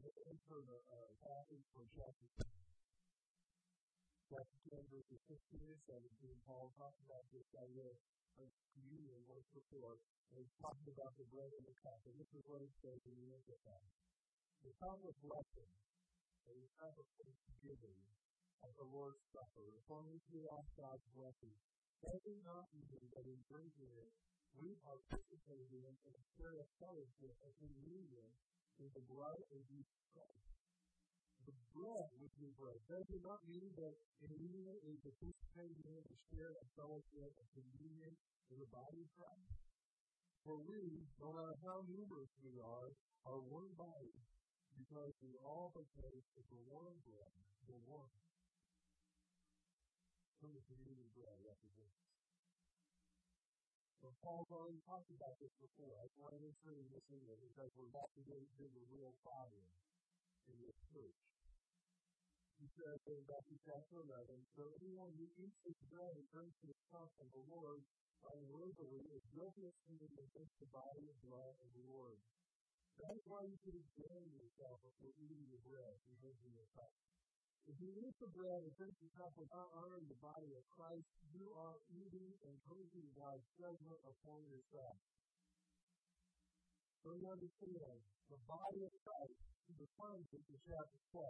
Enter 0.00 0.58
the 0.64 0.80
uh, 0.80 1.12
passage 1.20 1.64
from 1.76 1.84
chapter 1.92 2.24
10. 2.40 2.48
Chapter 4.32 4.58
10, 4.72 4.80
verses 4.88 5.20
15 5.28 5.60
and 5.60 5.82
17, 5.84 6.48
Paul 6.48 6.72
talks 6.80 6.96
about 7.04 7.26
this 7.28 7.44
idea 7.60 7.92
of 8.40 8.48
communion 8.72 9.20
once 9.28 9.44
before, 9.52 10.00
and 10.32 10.40
he's 10.40 10.56
talking 10.56 10.88
about 10.88 11.12
the 11.20 11.28
bread 11.28 11.52
and 11.52 11.66
the 11.68 11.76
cup. 11.84 12.00
And 12.08 12.16
this 12.16 12.32
is 12.32 12.40
what 12.48 12.64
it 12.64 12.72
says 12.80 12.96
in 13.04 13.12
the 13.12 13.28
Amplified. 13.28 13.90
The 14.64 14.72
cup 14.80 15.04
of 15.04 15.14
blessing, 15.20 15.72
and 16.48 16.56
the 16.56 16.72
cup 16.80 16.94
of 16.96 17.06
thanksgiving 17.20 18.00
at 18.64 18.72
the 18.80 18.88
Lord's 18.88 19.20
Supper, 19.36 19.68
upon 19.84 20.08
which 20.16 20.24
we 20.32 20.48
God's 20.80 21.08
blessing. 21.12 21.52
It 22.00 22.40
not 22.48 22.64
mean 22.72 23.04
that 23.12 23.28
in 23.28 23.40
drinking 23.52 23.92
it, 24.00 24.12
we 24.56 24.72
participate 24.80 25.68
in 25.76 25.92
and 25.92 26.16
share 26.40 26.56
a 26.56 26.66
fellowship 26.80 27.36
of 27.44 27.52
communion 27.60 28.28
in 28.80 28.88
the 28.96 29.04
blood 29.04 29.36
of 29.52 29.60
Jesus 29.68 30.00
Christ. 30.16 30.48
The 31.44 31.56
blood 31.76 32.08
which 32.20 32.32
we 32.40 32.48
break 32.56 32.80
does 32.88 33.04
not 33.20 33.44
mean 33.44 33.68
that 33.76 33.96
in 34.24 34.32
it 34.32 34.80
we 34.84 34.96
participate 35.04 35.76
in 35.84 36.00
the 36.00 36.18
share 36.32 36.56
of 36.56 36.66
fellowship 36.76 37.30
of 37.36 37.46
communion 37.52 38.12
in 38.48 38.56
the 38.56 38.70
body 38.72 39.04
of 39.04 39.10
Christ? 39.16 39.52
For 40.44 40.56
we, 40.56 41.04
no 41.20 41.36
matter 41.36 41.56
how 41.64 41.84
numerous 41.84 42.32
we 42.40 42.56
are, 42.56 42.88
are 43.28 43.40
one 43.52 43.68
body 43.76 44.16
because 44.72 45.12
we 45.20 45.36
all 45.44 45.68
partake 45.76 46.24
of 46.40 46.44
the 46.48 46.60
one 46.72 46.96
bread, 47.04 47.36
the 47.68 47.76
one. 47.84 48.12
From 50.40 50.56
the 50.56 50.64
communion 50.72 51.12
bread 51.12 51.36
represents. 51.44 52.09
So 54.00 54.08
Paul's 54.24 54.48
already 54.48 54.80
talked 54.88 55.12
about 55.12 55.36
this 55.44 55.52
before. 55.60 55.92
I 56.00 56.08
want 56.16 56.32
to 56.32 56.40
enter 56.40 56.72
in 56.72 56.88
this 56.88 57.04
because 57.04 57.68
we're 57.76 57.92
about 57.92 58.08
to 58.16 58.24
get 58.24 58.40
into 58.40 58.64
the 58.72 58.84
real 58.88 59.12
fire 59.20 59.60
in 60.48 60.56
this 60.56 60.78
church. 60.88 61.20
He 62.56 62.68
says 62.80 62.96
in 63.12 63.20
Matthew 63.28 63.60
chapter 63.60 64.00
11, 64.00 64.40
So 64.56 64.72
anyone 64.80 65.12
who 65.20 65.28
eats 65.36 65.60
this 65.68 65.76
bread 65.92 66.16
and 66.16 66.24
drinks 66.32 66.56
this 66.64 66.80
cup 66.88 67.12
of 67.20 67.28
the 67.36 67.44
Lord 67.52 67.84
unworthily 68.24 69.04
is 69.12 69.24
guilty 69.36 69.68
of 69.68 69.76
sin 69.84 70.00
against 70.00 70.56
the 70.64 70.68
body 70.72 71.04
and 71.04 71.20
blood 71.20 71.52
of 71.60 71.68
the 71.76 71.84
Lord. 71.84 72.16
That 73.04 73.16
is 73.16 73.24
why 73.28 73.44
you 73.44 73.56
should 73.64 73.76
examine 73.76 74.32
yourself 74.32 74.80
before 74.80 75.12
eating 75.20 75.44
the 75.52 75.60
bread 75.60 75.96
and 76.08 76.16
drinking 76.24 76.56
the 76.56 76.68
cup. 76.72 76.92
If 77.68 77.76
you 77.80 77.90
eat 77.92 78.16
the 78.20 78.30
bread 78.32 78.60
and 78.64 78.72
drink 78.76 78.94
the 79.00 79.10
cup 79.16 79.32
without 79.36 79.68
honoring 79.76 80.08
the 80.08 80.20
body 80.20 80.50
of 80.56 80.64
Christ, 80.72 81.08
you 81.34 81.46
are 81.60 81.76
eating 81.92 82.30
and 82.46 82.56
drinking 82.66 83.08
God's 83.16 83.46
judgment 83.60 84.00
upon 84.04 84.40
yourself. 84.48 84.96
So 87.04 87.16
you 87.16 87.28
understand, 87.32 87.96
the 88.28 88.40
body 88.44 88.80
of 88.84 88.92
Christ 89.00 89.40
defines 89.76 90.28
it 90.36 90.44
in 90.50 90.58
chapter 90.68 91.00
12. 91.16 91.24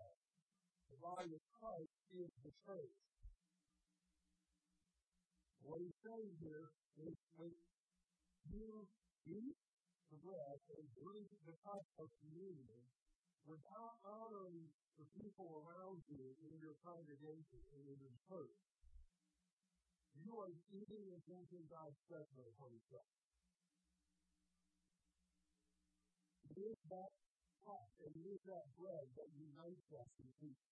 The 0.91 0.99
body 0.99 1.31
of 1.31 1.43
Christ 1.55 1.95
is 2.19 2.31
the 2.43 2.53
church. 2.67 2.99
What 5.63 5.79
he's 5.79 5.99
saying 6.03 6.35
here 6.43 6.67
is 7.07 7.15
when 7.39 7.55
you 8.51 8.67
eat 9.31 9.59
the 10.11 10.19
bread 10.19 10.57
and 10.75 10.87
drink 10.99 11.29
the 11.47 11.55
cup 11.63 11.85
of 12.03 12.09
communion, 12.19 12.83
without 13.49 13.97
honoring 14.05 14.69
the 15.01 15.07
people 15.17 15.65
around 15.65 16.05
you 16.13 16.37
in 16.45 16.53
your 16.61 16.77
congregation 16.85 17.61
and 17.73 17.83
in 17.89 17.99
your 18.01 18.17
church. 18.29 18.61
you 20.21 20.37
are 20.37 20.53
eating 20.75 21.07
and 21.09 21.23
drinking 21.25 21.65
God's 21.71 21.97
judgment 22.05 22.45
upon 22.53 22.75
yourself. 22.77 23.09
It 26.51 26.59
is 26.61 26.77
that 26.93 27.11
pot 27.65 27.89
and 28.05 28.13
it 28.13 28.27
is 28.27 28.43
that 28.51 28.67
bread 28.77 29.07
that 29.17 29.31
unites 29.39 29.89
us 29.97 30.11
in 30.21 30.29
peace. 30.43 30.67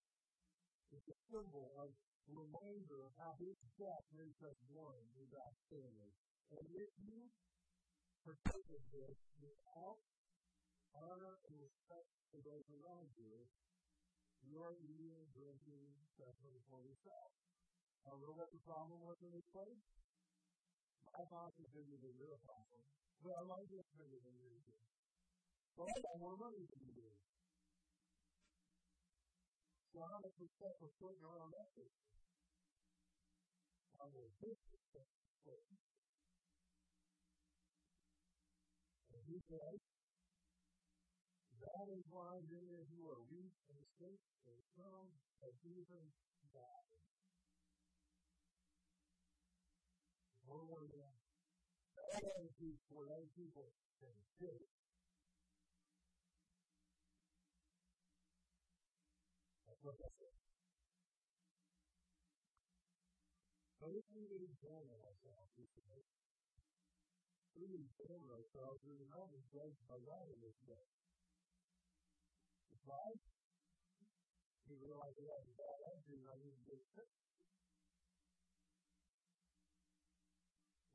It's 0.93 1.09
a 1.09 1.19
symbol 1.33 1.73
of 1.81 1.89
a 2.29 2.33
reminder 2.35 3.09
of 3.09 3.13
how 3.17 3.33
his 3.41 3.57
death 3.81 4.05
makes 4.13 4.37
us 4.45 4.59
one 4.69 5.07
in 5.17 5.25
God's 5.33 5.63
family. 5.73 6.13
And 6.53 6.65
if 6.77 6.91
you 7.01 7.31
partake 8.27 8.69
of 8.69 8.83
this 8.93 9.17
without 9.41 10.01
honor 11.05 11.39
and 11.47 11.55
respect 11.59 12.09
for 12.31 12.41
those 12.43 12.67
around 12.75 13.09
you, 13.15 13.47
you 14.47 14.59
are 14.63 14.75
eating 14.79 15.15
and 15.15 15.29
drinking 15.35 15.87
judgment 16.19 16.59
for 16.71 16.83
yourself. 16.83 17.31
I 18.07 18.15
know 18.19 18.33
what 18.33 18.51
the 18.51 18.63
problem 18.65 19.05
was 19.05 19.19
in 19.21 19.31
this 19.35 19.47
place. 19.53 19.83
My 21.13 21.25
boss 21.29 21.53
is 21.61 21.69
bigger 21.75 21.99
than 21.99 22.15
your 22.17 22.39
problem. 22.47 22.83
Well, 23.21 23.45
my 23.51 23.61
is 23.67 23.89
bigger 23.99 24.21
than 24.23 24.35
yours 24.39 24.65
is. 24.65 24.89
I 25.79 25.95
got 26.03 26.19
more 26.19 26.35
money 26.35 26.67
than 26.67 26.83
you. 26.91 27.11
So 29.95 30.03
how 30.03 30.19
much 30.23 30.35
respect 30.39 30.79
was 30.83 30.95
floating 30.99 31.23
around 31.23 31.55
that 31.55 31.71
person? 31.75 32.03
I 33.99 34.07
will 34.15 34.31
disrespect 34.39 35.11
the 35.11 35.35
person. 35.43 35.77
And 39.11 39.23
he 39.27 39.39
said, 39.51 39.79
that 41.63 41.87
is 41.91 42.05
why 42.11 42.39
many 42.51 42.75
of 42.79 42.87
you 42.95 43.03
are 43.11 43.23
weak 43.31 43.55
and 43.71 43.83
sick 43.99 44.21
and 44.47 44.59
some 44.79 45.09
have 45.43 45.57
even 45.67 46.05
more 50.49 50.81
again. 50.89 51.17
All 51.99 52.25
other 52.25 52.53
people, 52.57 52.81
for 52.89 53.05
other 53.13 53.29
people, 53.37 53.69
and 54.01 54.17
sick. 54.41 54.65
That's 59.69 59.83
what 59.85 59.97
that 60.01 60.13
says. 60.17 60.39
So 63.79 63.93
if 63.93 64.05
we 64.17 64.25
examine 64.49 65.01
ourselves 65.05 65.53
we 67.59 67.67
would 67.69 67.85
examine 67.85 68.31
ourselves, 68.31 68.79
we 68.87 68.95
would 68.95 69.11
not 69.11 69.29
be 69.35 69.43
by 69.91 69.99
God 70.07 70.25
this. 70.65 71.08
Right? 72.89 73.21
We 74.65 74.75
realize 74.81 75.13
we 75.21 75.29
have 75.29 75.45
a 75.45 75.55
bad 75.61 75.77
attitude 75.93 76.25
and 76.25 76.31
I 76.33 76.37
need 76.41 76.57
to 76.57 76.65
get 76.73 76.81
sick. 76.97 77.11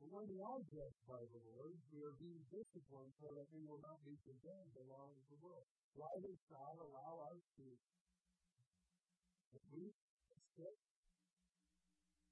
But 0.01 0.10
when 0.10 0.25
we 0.25 0.41
are 0.41 0.62
judged 0.73 1.03
by 1.06 1.21
the 1.21 1.41
Lord, 1.53 1.77
we 1.93 2.01
are 2.01 2.17
being 2.17 2.41
disciplined 2.49 3.13
so 3.21 3.29
that 3.38 3.45
we 3.53 3.62
will 3.69 3.82
not 3.86 4.01
be 4.01 4.17
condemned 4.25 4.73
along 4.73 5.21
the 5.29 5.38
world. 5.38 5.69
Why 5.93 6.10
does 6.17 6.41
God 6.49 6.82
allow 6.82 7.29
us 7.29 7.39
to 7.62 7.65
weak, 9.69 9.93
sick, 10.58 10.77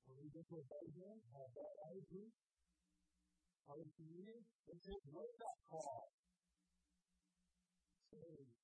when 0.10 0.18
we 0.26 0.30
a 0.34 0.62
bed 0.68 1.18
have 1.38 1.50
bad 1.54 1.76
attitude, 1.88 2.34
our 3.70 3.86
community, 3.96 4.44
it 4.68 4.78
says, 4.84 5.02
what's 5.14 5.38
that 5.38 5.58
call? 5.70 6.12
Saved. 8.12 8.61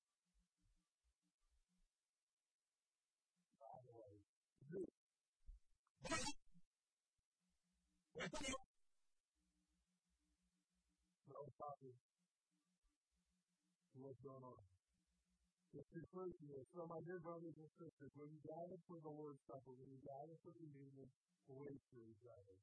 What's 13.97 14.23
going 14.23 14.39
on? 14.39 14.63
It's 15.75 15.91
encouraging 15.99 16.47
us. 16.55 16.63
So, 16.71 16.87
my 16.87 17.03
dear 17.03 17.19
brothers 17.19 17.59
and 17.59 17.67
sisters, 17.75 18.11
when 18.15 18.31
you 18.31 18.39
gather 18.47 18.79
for 18.87 19.03
the 19.03 19.11
Lord's 19.11 19.43
Supper, 19.43 19.75
when 19.75 19.91
you 19.91 19.99
gather 19.99 20.39
for 20.47 20.55
communion, 20.55 21.11
wait 21.51 21.81
for 21.91 21.99
each 22.07 22.23
other. 22.23 22.55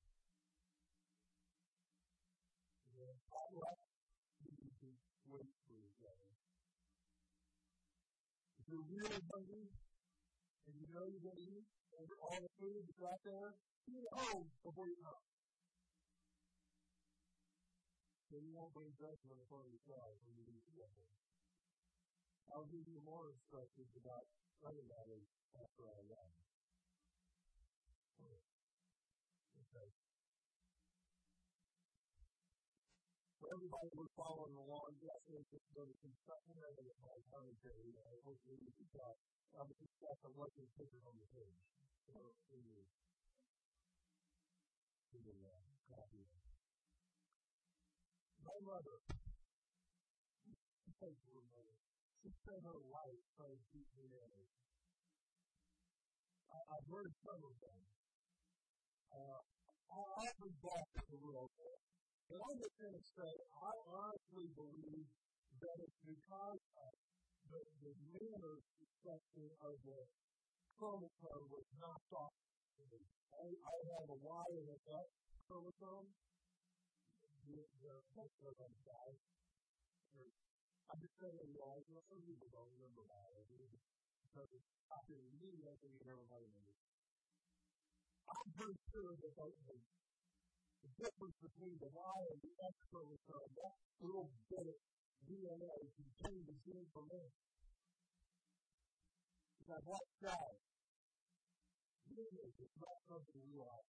Wait 5.28 5.52
for 5.68 5.76
each 5.84 6.00
other. 6.00 6.30
If 8.56 8.64
you're 8.72 8.88
really 8.88 9.20
hungry, 9.36 9.68
and 9.68 10.74
you 10.80 10.86
know 10.96 11.04
you're 11.04 11.28
going 11.28 11.44
to 11.44 11.48
eat, 11.60 11.68
and 11.98 12.08
all 12.20 12.38
the 12.42 12.52
food 12.58 12.82
is 12.82 12.96
right 12.98 13.22
there, 13.22 13.50
eat 13.86 14.02
at 14.02 14.14
home 14.18 14.48
before 14.64 14.88
you 14.90 14.98
come. 15.02 15.24
So 18.30 18.42
you 18.42 18.50
won't 18.50 18.74
bring 18.74 18.90
judgment 18.98 19.38
upon 19.46 19.62
yourself 19.70 20.18
when 20.26 20.34
you 20.34 20.44
eat 20.50 20.64
together. 20.74 21.06
I'll 22.50 22.66
give 22.66 22.82
you 22.86 22.98
more 23.06 23.30
instructions 23.30 23.90
about 23.94 24.26
other 24.66 24.84
matters 24.90 25.26
after 25.54 25.82
I 25.86 25.98
leave. 26.02 26.34
Okay. 29.54 29.88
So 33.38 33.44
everybody 33.54 33.90
was 33.94 34.10
following 34.16 34.56
along, 34.56 34.98
yes, 34.98 35.20
there's 35.28 35.46
uh, 35.46 35.54
uh, 35.54 35.60
just 35.60 35.66
going 35.76 35.90
to 35.92 35.98
that 36.74 36.86
is 36.90 36.98
my 37.04 37.18
commentary. 37.28 37.90
I 37.92 38.14
hope 38.24 38.40
you 38.50 38.72
can 38.72 38.88
tell. 38.94 39.14
I'm 39.54 39.70
going 39.70 39.78
to 39.78 39.90
on 40.26 40.32
what's 40.34 40.56
picture 40.74 41.02
on 41.06 41.14
the 41.14 41.28
page. 41.30 41.83
My 48.44 48.58
mother, 48.60 48.98
she 50.84 50.92
takes 51.00 51.22
her 51.24 51.40
mother. 51.48 51.76
She 52.20 52.28
spent 52.28 52.60
her 52.60 52.80
life 52.92 53.20
trying 53.40 53.56
to 53.56 53.64
keep 53.72 53.88
me 53.96 54.04
it. 54.36 54.52
I've 56.54 56.88
heard 56.92 57.12
some 57.24 57.40
of 57.40 57.54
them. 57.56 57.80
Uh, 59.10 59.40
I 59.94 60.00
often 60.04 60.52
to 60.60 61.02
the 61.08 61.18
world. 61.24 61.50
And 62.28 62.40
I'm 62.40 62.56
just 62.56 62.76
going 62.84 62.96
to 63.00 63.06
say, 63.16 63.32
I 63.64 63.72
honestly 63.96 64.46
believe 64.52 65.08
that 65.60 65.76
it's 65.80 66.00
because 66.04 66.62
of 66.84 66.92
the, 67.48 67.60
the 67.80 67.94
manner 68.12 68.56
of 69.64 69.74
the 69.84 70.00
chromosome 70.78 71.46
was 71.50 71.66
not 71.78 71.98
soft. 72.10 72.38
I, 73.34 73.46
I 73.46 73.76
have 73.98 74.06
a 74.10 74.18
Y 74.18 74.44
and 74.58 74.68
a 74.70 74.78
X 74.90 75.06
chromosome 75.46 76.08
the, 77.44 77.60
the 77.84 77.94
postcode 78.16 78.58
on 78.58 78.70
the 78.72 78.82
side. 78.88 79.18
I'm 80.88 81.00
just 81.00 81.16
saying, 81.20 81.48
you 81.48 81.60
know, 81.60 81.80
some 82.08 82.22
people 82.24 82.48
don't 82.52 82.70
remember 82.78 83.02
that. 83.08 83.28
Because 84.24 84.50
in 84.50 85.24
me, 85.38 85.52
I 85.64 85.74
think 85.78 85.94
everybody 86.04 86.46
knows. 86.54 86.78
I'm 88.24 88.50
pretty 88.56 88.78
sure 88.90 89.12
that 89.14 89.32
the, 89.36 89.46
the 89.70 90.90
difference 90.98 91.36
between 91.38 91.76
the 91.78 91.90
Y 91.92 92.16
and 92.34 92.38
the 92.40 92.52
X 92.64 92.74
chromosome, 92.88 93.52
that 93.58 93.74
little 94.00 94.28
bit 94.48 94.64
of 94.64 94.76
DNA 95.28 95.74
contains 95.96 96.44
the 96.50 96.72
information. 96.74 97.53
Now, 99.68 99.80
what 99.84 100.04
size? 100.20 100.62
It's 102.14 102.78
not 102.78 102.96
something 103.08 103.40
we 103.48 103.56
like 103.58 103.88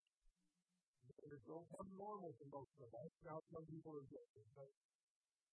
standards 1.24 1.44
don't 1.48 1.68
come 1.76 1.90
normal 1.96 2.32
to 2.36 2.44
most 2.52 2.74
of 2.80 2.90
us. 2.94 3.10
Now, 3.24 3.40
some 3.52 3.64
people 3.68 3.96
are 3.96 4.06
different, 4.08 4.48
but 4.54 4.70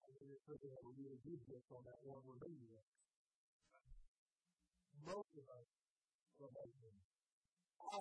I 0.04 0.08
mean, 0.20 0.36
it's 0.36 0.44
really 0.48 0.68
have 0.68 0.84
a 0.84 0.94
really 0.94 1.18
good 1.24 1.40
grip 1.48 1.66
on 1.72 1.82
that 1.88 2.00
one 2.04 2.20
we're 2.28 2.40
maybe 2.44 2.66
with. 2.68 2.88
Most 5.02 5.32
of 5.32 5.46
us 5.48 5.68
are 6.44 6.52
Muslim. 6.52 6.96
I 7.82 7.98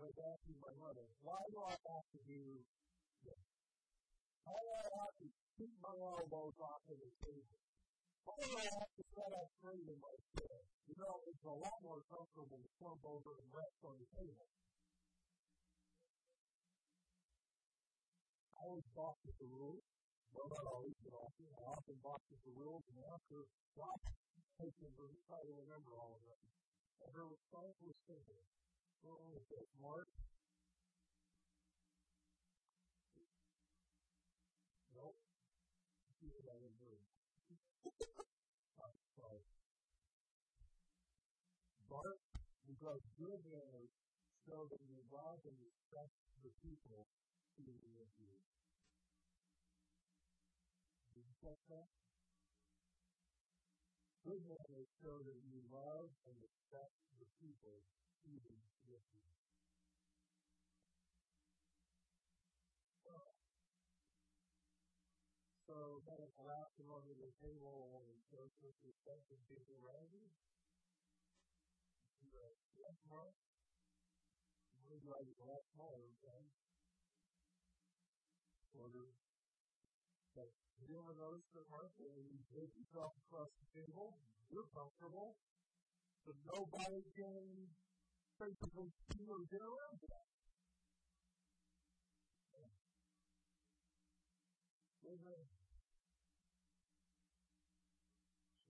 was 0.00 0.16
asking 0.16 0.58
my 0.62 0.72
mother, 0.80 1.04
why 1.20 1.40
do 1.52 1.58
I 1.60 1.76
have 1.76 2.06
to 2.16 2.20
do 2.24 2.42
this? 3.26 3.42
Why 4.48 4.56
do 4.56 4.70
I 4.70 4.86
have 4.96 5.14
to 5.20 5.26
keep 5.60 5.74
my 5.84 5.92
elbows 5.92 6.56
off 6.62 6.82
of 6.88 6.96
the 6.96 7.12
table? 7.20 7.69
Why 8.24 8.36
do 8.40 8.50
I 8.56 8.66
have 8.66 8.92
to 8.96 9.04
set 9.14 9.30
up 9.32 9.48
straight 9.60 9.86
in 9.88 9.98
my 10.00 10.14
chair? 10.36 10.56
You 10.86 10.94
know, 10.98 11.14
it's 11.26 11.44
a 11.46 11.56
lot 11.56 11.78
more 11.86 12.00
comfortable 12.10 12.58
to 12.60 12.70
slump 12.80 13.02
over 13.06 13.30
and 13.38 13.48
rest 13.54 13.80
on 13.86 13.94
the 13.96 14.08
table. 14.16 14.46
I 18.58 18.68
always 18.68 18.84
balk 18.92 19.16
at 19.24 19.36
the 19.40 19.48
rules. 19.48 19.84
Well, 20.30 20.46
not 20.46 20.66
always, 20.68 20.94
but 21.02 21.14
often. 21.16 21.48
I 21.58 21.62
often 21.74 21.96
at 21.96 22.42
the 22.46 22.54
rules, 22.54 22.84
and 22.86 23.02
after 23.10 23.42
God 23.74 23.98
takes 24.62 24.78
them, 24.78 24.94
we 24.94 25.18
try 25.26 25.40
to 25.42 25.54
remember 25.64 25.96
all 25.98 26.14
of 26.14 26.22
them. 26.22 26.42
And 27.02 27.10
her 27.16 27.26
response 27.26 27.74
was 27.82 27.96
simple. 28.06 28.42
Oh, 29.08 29.32
is 29.34 29.46
that 29.48 29.66
smart? 29.80 30.06
Nope. 34.94 35.16
She 36.20 36.28
was 36.28 36.44
out 36.46 36.62
of 36.62 36.72
word. 36.78 37.02
sorry. 39.16 39.40
Because 42.80 43.04
good 43.20 43.44
manners 43.52 43.92
show 44.48 44.64
that 44.72 44.80
you 44.88 45.04
love 45.12 45.36
and 45.44 45.52
respect 45.60 46.16
the 46.40 46.48
people 46.64 47.04
eating 47.60 47.92
with 47.92 48.08
you. 48.16 48.32
Did 51.12 51.28
you 51.28 51.36
catch 51.44 51.60
that? 51.68 51.92
Good 54.24 54.40
manners 54.48 54.88
show 55.04 55.20
that 55.20 55.40
you 55.44 55.60
love 55.68 56.08
and 56.24 56.36
respect 56.40 56.96
the 57.20 57.28
people 57.36 57.84
eating 58.24 58.64
with 58.88 59.04
you. 59.12 59.28
So, 65.68 66.00
kind 66.08 66.24
of 66.24 66.32
collapsing 66.32 66.88
onto 66.88 67.12
the 67.12 67.28
table 67.44 68.00
and 68.08 68.16
shows 68.32 68.56
respect 68.64 69.28
to 69.28 69.36
people 69.52 69.76
around 69.84 70.08
you. 70.16 70.49
Order. 78.74 79.06
You 80.88 80.98
ever 80.98 81.14
notice 81.14 81.46
that, 81.54 81.70
Mark, 81.70 81.92
when 81.98 82.26
you 82.26 82.42
take 82.50 82.74
yourself 82.74 83.14
across 83.26 83.50
the 83.62 83.66
table, 83.78 84.18
you're 84.50 84.66
comfortable, 84.74 85.36
but 86.26 86.36
nobody 86.46 87.02
can 87.14 87.70
basically 88.40 88.90
see 89.12 89.26
or 89.30 89.42
get 89.50 89.62
around 89.62 89.98
that. 90.08 90.26
Amen. 95.04 95.44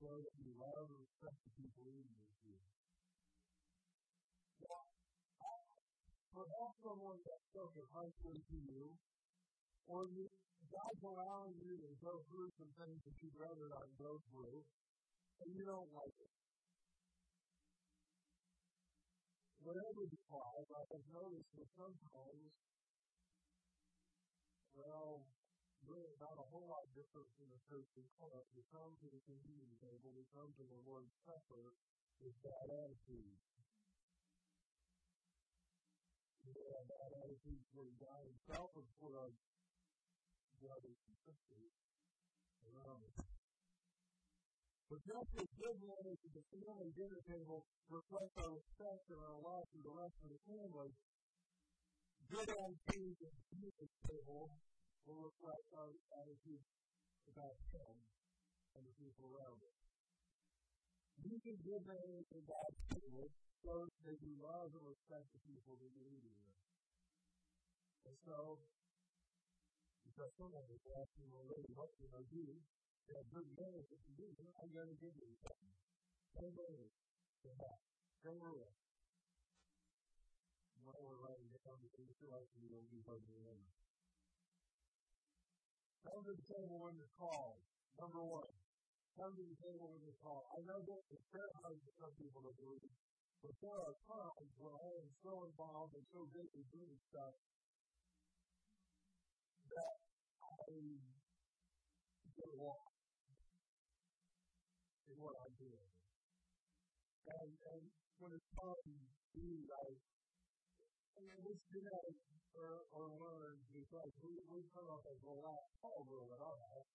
Show 0.00 0.18
that 0.22 0.34
you 0.42 0.52
love 0.58 0.90
and 0.90 0.98
respect 0.98 1.36
the 1.44 1.50
people 1.62 1.84
in 1.86 2.02
you. 2.02 2.19
Someone 6.80 7.20
that 7.20 7.40
spoken 7.52 7.84
harshly 7.92 8.40
to 8.40 8.56
you, 8.56 8.84
or 9.86 10.08
you, 10.12 10.26
God's 10.70 11.02
allowing 11.02 11.56
you 11.60 11.74
to 11.76 11.90
go 12.00 12.14
through 12.28 12.50
some 12.56 12.72
things 12.78 13.00
that 13.04 13.16
you'd 13.20 13.38
rather 13.40 13.66
not 13.68 13.88
go 13.98 14.12
through, 14.30 14.58
and 15.40 15.48
you 15.56 15.64
don't 15.64 15.90
like 15.92 16.16
it. 16.20 16.34
Whatever 19.60 20.02
the 20.08 20.20
cause, 20.24 20.68
I 20.72 20.82
have 20.88 21.06
noticed 21.12 21.52
that 21.52 21.68
sometimes, 21.76 22.48
well, 24.72 25.20
really 25.84 26.16
not 26.16 26.36
a 26.38 26.46
whole 26.48 26.68
lot 26.68 26.86
different 26.96 27.28
from 27.36 27.48
the 27.52 27.60
we 27.70 28.04
come. 28.18 28.42
We 28.56 28.62
come 28.72 28.92
to 28.98 29.06
the 29.10 29.22
communion 29.28 29.72
table, 29.78 30.10
we 30.16 30.24
come 30.34 30.50
to 30.50 30.64
the 30.64 30.80
Lord's 30.86 31.14
Supper 31.22 31.76
with 32.20 32.36
that 32.44 32.66
attitude. 32.66 33.49
Have 36.44 36.86
bad 36.88 37.10
attitudes 37.20 37.64
toward 37.72 37.92
God 38.00 38.22
himself 38.24 38.72
or 38.72 38.84
toward 38.96 39.14
our 39.20 39.32
brothers 40.60 40.98
and 41.04 41.16
sisters 41.24 41.72
around 42.64 43.00
us. 43.04 43.20
But 44.90 45.00
just 45.06 45.30
as 45.38 45.48
good 45.54 45.76
manners 45.86 46.18
at 46.18 46.32
the 46.34 46.44
family 46.50 46.90
dinner 46.98 47.22
table 47.30 47.62
reflect 47.86 48.34
our 48.42 48.52
respect 48.58 49.04
and 49.06 49.22
our 49.22 49.38
love 49.38 49.64
for 49.70 49.80
the 49.86 49.94
rest 49.94 50.16
of 50.26 50.28
the 50.34 50.42
family, 50.50 50.90
good 52.26 52.48
attitudes 52.50 53.18
at 53.22 53.30
the 53.30 53.44
communion 53.54 53.90
table 54.10 54.50
will 55.06 55.30
reflect 55.30 55.66
our 55.78 55.94
attitude 56.24 56.64
about 57.30 57.56
Him 57.70 57.94
and 58.74 58.82
the 58.82 58.94
people 58.98 59.30
around 59.30 59.60
us. 59.62 59.78
Can 61.20 61.56
give 61.62 61.82
manners 61.86 62.28
in 62.32 62.42
God's 62.48 62.80
table 62.90 63.28
shows 63.64 63.92
that 64.08 64.16
you 64.24 64.32
love 64.40 64.72
and 64.72 64.84
respect 64.84 65.26
the 65.32 65.40
people 65.44 65.76
that 65.80 65.90
you're 65.92 66.10
eating 66.10 66.36
with. 66.40 66.56
And 68.08 68.16
so, 68.24 68.58
because 70.08 70.32
someone 70.40 70.64
is 70.72 70.84
asking 70.96 71.28
already, 71.32 71.68
what 71.76 71.92
can 72.00 72.10
I 72.16 72.24
do? 72.32 72.44
They 73.08 73.14
have 73.18 73.28
good 73.34 73.48
manners 73.58 73.86
that 73.90 74.00
you 74.06 74.14
do. 74.16 74.28
I'm 74.60 74.70
going 74.72 74.88
to 74.88 74.98
give 75.00 75.14
you 75.18 75.34
something. 75.42 75.74
To 76.40 77.50
have. 77.56 77.80
Ten 78.20 78.36
rules. 78.36 78.76
You 80.76 80.80
might 80.84 81.00
want 81.00 81.16
to 81.16 81.20
write 81.24 81.40
it 81.40 81.60
down 81.64 81.80
because 81.80 82.04
you 82.20 82.28
like 82.28 82.48
you 82.56 82.68
will 82.68 82.84
be 82.92 83.00
hard 83.04 83.20
to 83.20 83.30
remember. 83.32 83.68
Come 86.04 86.20
to 86.24 86.32
the 86.36 86.46
table 86.48 86.80
when 86.80 86.96
you're 86.96 87.16
called. 87.16 87.60
Number 87.96 88.24
one. 88.24 88.52
Come 89.16 89.32
to 89.36 89.44
the 89.44 89.58
table 89.60 89.92
when 89.92 90.00
you're 90.04 90.20
called. 90.20 90.48
I 90.52 90.64
know 90.64 90.80
that 90.84 91.00
it's 91.12 91.28
very 91.32 91.52
hard 91.60 91.76
for 91.80 91.92
some 92.00 92.12
people 92.16 92.44
to 92.44 92.52
believe 92.56 92.92
but 93.40 93.56
there 93.64 93.72
are 93.72 93.96
times 94.04 94.52
when 94.60 94.74
I 94.76 94.88
am 95.00 95.08
so 95.24 95.32
involved 95.48 95.96
and 95.96 96.04
so 96.12 96.28
busy 96.36 96.60
doing 96.68 96.98
stuff 97.08 97.34
that 99.72 99.96
I 100.44 100.76
get 102.36 102.50
lost 102.60 102.92
in 105.08 105.16
what 105.16 105.34
I'm 105.40 105.54
doing. 105.56 105.90
And, 107.30 107.50
and 107.72 107.82
when 108.20 108.30
it's 108.36 108.50
time 108.60 108.76
to 108.84 109.40
I, 109.40 109.86
I 111.16 111.20
mean, 111.24 111.40
this 111.40 111.60
genetic 111.72 112.16
or, 112.52 112.84
or 112.92 113.08
learned 113.16 113.62
because 113.72 114.10
we, 114.20 114.36
we 114.52 114.60
come 114.74 114.88
up 114.90 115.00
as 115.08 115.20
a 115.24 115.34
last 115.40 115.68
call 115.80 116.04
rule 116.10 116.28
at 116.34 116.42
our 116.44 116.58
house 116.76 116.92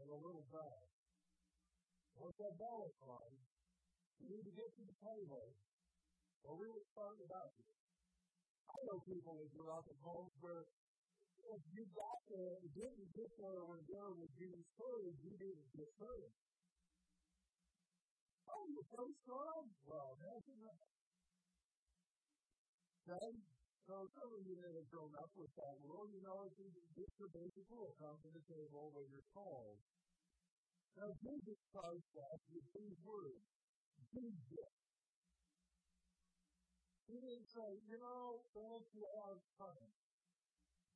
and 0.00 0.08
a 0.08 0.18
little 0.24 0.46
bell. 0.48 0.88
Once 2.16 2.36
that 2.40 2.56
is 2.56 2.96
rung, 3.04 3.36
you 4.20 4.26
need 4.32 4.44
to 4.46 4.54
get 4.54 4.68
to 4.76 4.82
the 4.86 4.96
table 5.02 5.52
well, 6.46 6.62
we 6.62 6.70
were 6.70 6.86
talking 6.94 7.26
about 7.26 7.50
it. 7.58 7.66
I 8.70 8.78
know 8.86 9.02
people 9.02 9.34
that 9.34 9.50
grew 9.50 9.66
up 9.66 9.82
in 9.90 9.98
homes 9.98 10.30
where 10.38 10.62
if 10.62 11.62
you 11.74 11.82
got 11.90 12.18
there 12.30 12.54
and 12.62 12.70
didn't 12.70 13.10
get 13.18 13.30
there 13.34 13.66
when 13.66 13.82
dinner 13.90 14.14
was 14.14 14.30
being 14.38 14.62
served, 14.78 15.18
you 15.26 15.34
didn't 15.34 15.70
get 15.74 15.90
served. 15.98 16.38
Oh, 18.46 18.62
you're 18.70 18.90
so 18.94 19.10
strong? 19.26 19.74
Well, 19.90 20.14
that's 20.22 20.46
enough. 20.54 20.86
Okay? 23.10 23.30
So 23.90 24.06
some 24.06 24.30
of 24.30 24.42
you 24.46 24.54
may 24.62 24.70
have 24.70 24.86
grown 24.86 25.14
up 25.18 25.34
with 25.34 25.50
that 25.58 25.74
rule. 25.82 26.06
You 26.14 26.22
know, 26.22 26.46
it's, 26.46 26.58
it's 26.62 27.16
the 27.18 27.30
basic 27.34 27.66
rule. 27.74 27.90
Come 27.98 28.22
to 28.22 28.30
the 28.30 28.44
table 28.46 28.94
when 28.94 29.10
you're 29.10 29.30
called. 29.34 29.82
Now, 30.94 31.10
Jesus 31.26 31.58
off 31.74 32.42
with 32.54 32.66
these 32.70 32.98
words. 33.02 33.55
Jesus. 34.12 34.70
He 37.06 37.16
didn't 37.22 37.48
say, 37.48 37.70
you 37.86 37.98
know, 38.02 38.42
thank 38.50 38.84
you 38.92 39.04
all 39.06 39.38
time. 39.56 39.90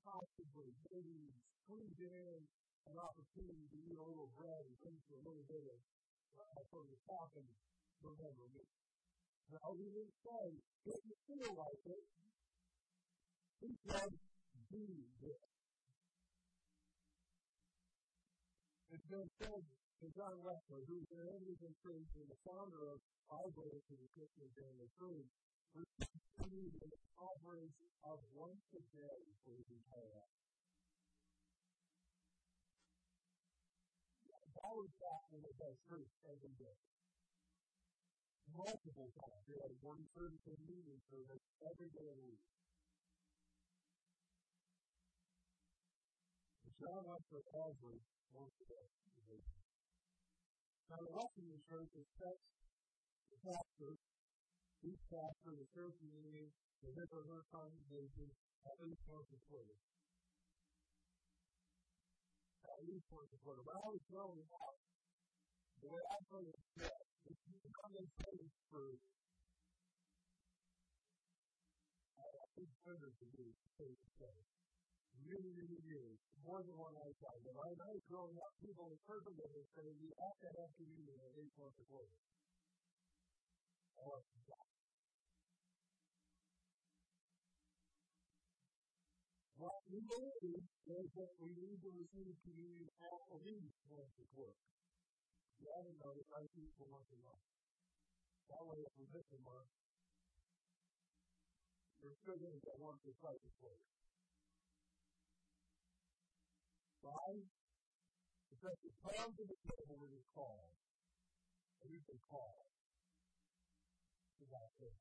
Possibly, 0.00 0.72
maybe 0.90 1.30
squeeze 1.62 2.00
in 2.02 2.40
an 2.90 2.96
opportunity 2.98 3.68
to 3.68 3.78
eat 3.78 3.94
a 3.94 4.02
little 4.02 4.32
bread 4.34 4.64
and 4.64 4.74
drink 4.80 5.00
a 5.12 5.20
little 5.22 5.46
bit 5.46 5.64
of 5.70 5.78
uh, 6.40 6.82
the 6.88 6.98
top 7.06 7.30
and 7.36 7.46
remember 8.02 8.48
me. 8.56 8.64
No, 9.54 9.76
he 9.76 9.86
didn't 9.92 10.16
say, 10.24 10.44
if 10.88 11.00
you 11.04 11.16
feel 11.28 11.52
like 11.54 11.82
it, 11.84 12.04
he 13.60 13.70
said, 13.86 14.10
do 14.72 14.84
this. 15.20 15.44
It's 18.90 19.06
been 19.06 19.30
said 19.38 19.62
to 20.00 20.08
John 20.16 20.40
Wesley, 20.40 20.80
who's 20.88 21.04
an 21.12 21.28
Anglican 21.28 21.76
priest 21.84 22.08
and 22.16 22.24
the 22.24 22.40
founder 22.40 22.88
of 22.88 23.04
our 23.28 23.52
Brother 23.52 23.84
to 23.84 23.94
the 24.00 24.08
Christian 24.16 24.48
Family 24.56 24.88
Tree, 24.96 25.28
received 25.76 26.76
an 26.80 26.92
of 28.08 28.16
once 28.32 28.64
a 28.72 28.80
day 28.96 29.20
for 29.44 29.52
his 29.60 29.68
entire 29.68 30.08
life. 30.16 30.36
That 34.56 34.72
was 34.72 34.88
back 35.04 35.22
when 35.36 35.44
it 35.44 35.56
church 35.84 36.12
every 36.32 36.54
day. 36.56 36.78
Multiple 38.56 39.12
times. 39.20 39.44
They 39.52 39.60
had 39.60 39.74
one 39.84 40.00
service 40.16 40.44
and 40.48 40.60
every 41.60 41.90
day 41.92 42.08
of 42.08 42.16
the 42.16 42.24
week. 42.24 42.44
John 46.80 47.04
Wesley 47.04 47.44
averaged 47.52 48.08
once 48.32 48.56
a 48.56 48.64
day. 48.64 48.88
Now, 50.90 50.98
the 50.98 51.14
Wesleyan 51.14 51.62
Church 51.70 51.90
expects 51.94 52.50
the 53.30 53.38
pastor 53.46 53.94
each 54.80 55.04
pastor, 55.12 55.52
the 55.52 55.68
church 55.76 55.92
meeting, 56.00 56.48
the 56.80 56.88
his 56.96 57.08
or 57.12 57.20
her 57.28 57.44
congregation, 57.52 58.28
at 58.64 58.76
least 58.80 59.04
once 59.04 59.28
a 59.28 59.40
quarter. 59.44 59.76
At 62.64 62.80
least 62.88 63.04
once 63.12 63.28
a 63.28 63.38
quarter. 63.44 63.60
But 63.60 63.76
I 63.76 63.84
was 63.92 64.00
growing 64.08 64.40
up, 64.40 64.76
the 65.84 65.88
way 65.92 66.00
I 66.00 66.16
put 66.32 66.48
it 66.48 66.56
is 66.56 66.68
this. 66.80 66.96
If 67.28 67.36
you 67.44 67.60
come 67.60 67.92
in 68.00 68.08
faith 68.24 68.54
for 68.72 68.96
I 72.16 72.46
think 72.56 72.72
hundreds 72.88 73.20
of 73.20 73.28
years, 73.36 73.56
faith 73.76 74.00
to 74.00 74.10
faith. 74.16 74.48
Many, 75.18 75.50
many 75.54 75.78
years, 75.86 76.18
more 76.42 76.62
than 76.62 76.74
one 76.78 76.94
lifetime. 76.94 77.38
But 77.46 77.54
when 77.54 77.78
I 77.78 77.90
was 77.94 78.02
growing 78.10 78.34
up, 78.38 78.52
people 78.62 78.90
in 78.90 78.98
person 79.06 79.34
would 79.38 79.66
say, 79.74 79.86
you 80.02 80.10
have 80.18 80.38
to 80.42 80.48
have 80.58 80.70
communion 80.78 81.18
at 81.22 81.34
least 81.38 81.54
once 81.58 81.78
a 81.78 81.86
quarter. 81.86 82.14
Or 83.96 84.22
what 89.60 89.76
we 89.92 90.00
believe 90.00 90.64
is 90.88 91.06
that 91.14 91.32
we 91.36 91.52
need 91.52 91.76
to 91.84 91.90
receive 91.92 92.32
communion 92.42 92.88
at 93.04 93.20
least 93.44 93.76
once 93.92 94.16
a 94.16 94.24
quarter. 94.32 94.56
You 95.60 95.68
haven't 95.76 96.00
noticed, 96.00 96.32
I 96.32 96.48
eat 96.56 96.72
for 96.80 96.88
once 96.88 97.12
a 97.12 97.20
month. 97.20 97.44
That 98.48 98.64
way, 98.64 98.80
if 98.80 98.92
we 98.96 99.04
miss 99.12 99.28
a 99.36 99.40
month, 99.44 99.68
uh, 99.68 99.84
you're 102.00 102.16
still 102.24 102.40
going 102.40 102.56
to 102.56 102.62
get 102.64 102.80
twice 103.20 103.44
a 103.44 103.52
quarter. 103.60 103.99
Why? 107.00 107.32
To 108.50 109.44
the 109.48 109.56
table 109.64 109.96
when 109.96 110.12
you 110.12 110.20
call, 110.36 110.68
and 111.80 111.88
you 111.88 112.00
can 112.04 112.20
call 112.28 112.68
to 114.36 114.44
that 114.52 114.68
thing. 114.76 114.98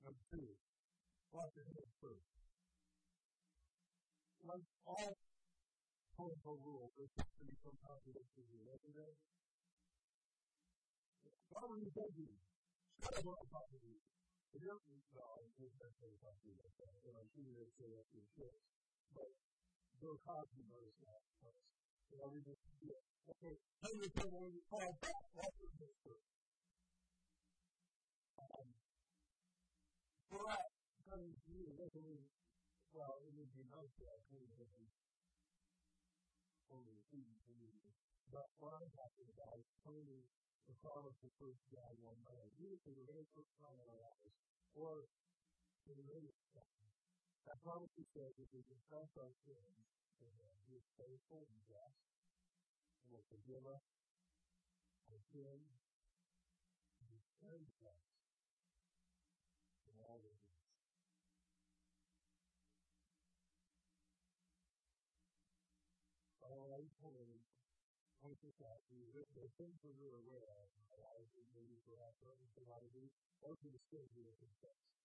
Number 0.00 0.24
two, 0.32 0.56
wash 1.34 1.52
your 1.52 1.68
hands 1.68 1.92
first. 2.00 2.28
Like 4.48 4.64
all 4.88 5.12
protocol 6.16 6.56
rules, 6.64 6.92
there's 6.96 7.12
going 7.12 7.28
to 7.28 7.44
be 7.44 7.52
some 7.60 7.76
here, 8.48 8.72
isn't 8.72 8.94
there? 8.96 9.14
Why 11.52 11.62
were 11.68 11.76
you? 11.76 11.92
Shut 11.92 13.20
up. 13.20 13.36
If 14.48 14.64
you're, 14.64 14.80
no, 15.12 15.24
I'm 15.44 15.52
just 15.60 15.76
going 15.76 15.92
to 15.92 16.00
that, 16.80 16.96
and 17.04 17.14
I'm 17.20 17.28
sure 17.36 17.44
you're 17.44 17.60
going 17.60 17.68
to 17.68 17.76
say 17.76 17.88
that 17.92 18.06
to 18.08 18.16
your 18.16 18.32
kids. 18.32 18.64
But 19.12 19.28
Bill 19.98 20.14
Cosby 20.22 20.62
noticed 20.70 21.02
that. 21.02 21.22
You 22.08 22.16
know, 22.22 22.30
we 22.30 22.38
just, 22.40 22.62
yeah, 22.80 23.02
okay, 23.34 23.54
tell 23.82 23.94
me 23.98 24.06
when 24.30 24.54
you 24.54 24.62
call 24.70 24.94
back, 25.02 25.22
hands 25.34 25.98
first. 26.06 26.28
Um, 28.38 28.68
for 30.30 30.40
us, 30.46 30.66
coming 31.02 31.34
to 31.34 31.50
you, 31.50 31.66
listening, 31.76 32.22
well, 32.94 33.18
it 33.26 33.32
would 33.34 33.50
be 33.52 33.66
nice 33.74 33.92
to 33.98 34.02
have 34.06 34.22
kind 34.30 34.46
of 34.46 34.50
different 34.54 34.88
only 36.70 36.94
receiving 36.94 37.38
community. 37.48 37.90
But 38.30 38.46
what 38.62 38.78
I'm 38.78 38.88
talking 38.94 39.28
about 39.34 39.56
is 39.58 39.68
only 39.82 40.22
the 40.70 40.76
promise 40.78 41.16
of 41.18 41.26
the 41.26 41.34
first 41.42 41.60
God 41.74 41.92
one 42.00 42.20
man. 42.22 42.46
Either 42.60 42.78
for 42.86 42.92
the 42.94 43.04
very 43.08 43.26
first 43.34 43.50
time 43.58 43.76
in 43.76 43.86
our 43.88 44.00
lives, 44.04 44.32
or 44.78 45.08
the 45.90 45.96
very 46.06 46.30
second. 46.54 46.97
That 47.48 47.64
promise 47.64 47.88
he 47.96 48.04
says 48.12 48.36
if 48.36 48.52
we 48.52 48.60
confess 48.68 49.08
our 49.16 49.32
sins 49.48 49.80
to 50.20 50.26
him, 50.28 50.52
he 50.68 50.76
is 50.76 50.84
faithful 51.00 51.48
and 51.48 51.60
just, 51.64 51.96
and 53.00 53.08
will 53.08 53.24
forgive 53.32 53.64
us 53.64 53.80
our 55.08 55.22
sins, 55.32 55.64
and 57.00 57.08
he 57.08 57.24
turns 57.40 57.72
us 57.88 58.04
from 59.80 59.96
all 60.04 60.20
the 60.20 60.36
always 66.44 66.92
told 67.00 67.16
point 68.20 68.36
this 68.44 68.60
out 68.60 68.84
to 68.88 68.92
you. 68.92 69.08
There 69.32 69.48
are 69.48 69.56
things 69.56 69.80
that 69.88 69.96
we're 69.96 70.20
aware 70.20 70.52
of 70.52 70.68
in 70.76 70.84
our 70.92 71.00
lives 71.00 71.32
that 71.32 71.48
maybe 71.56 71.80
perhaps 71.88 72.20
others 72.28 72.52
do 72.52 72.62
not 72.68 72.84
agree, 72.84 73.08
or 73.40 73.56
to 73.56 73.68
the 73.72 73.80
sins 73.88 74.12
we 74.12 74.28
have 74.28 74.36
confessed. 74.36 74.97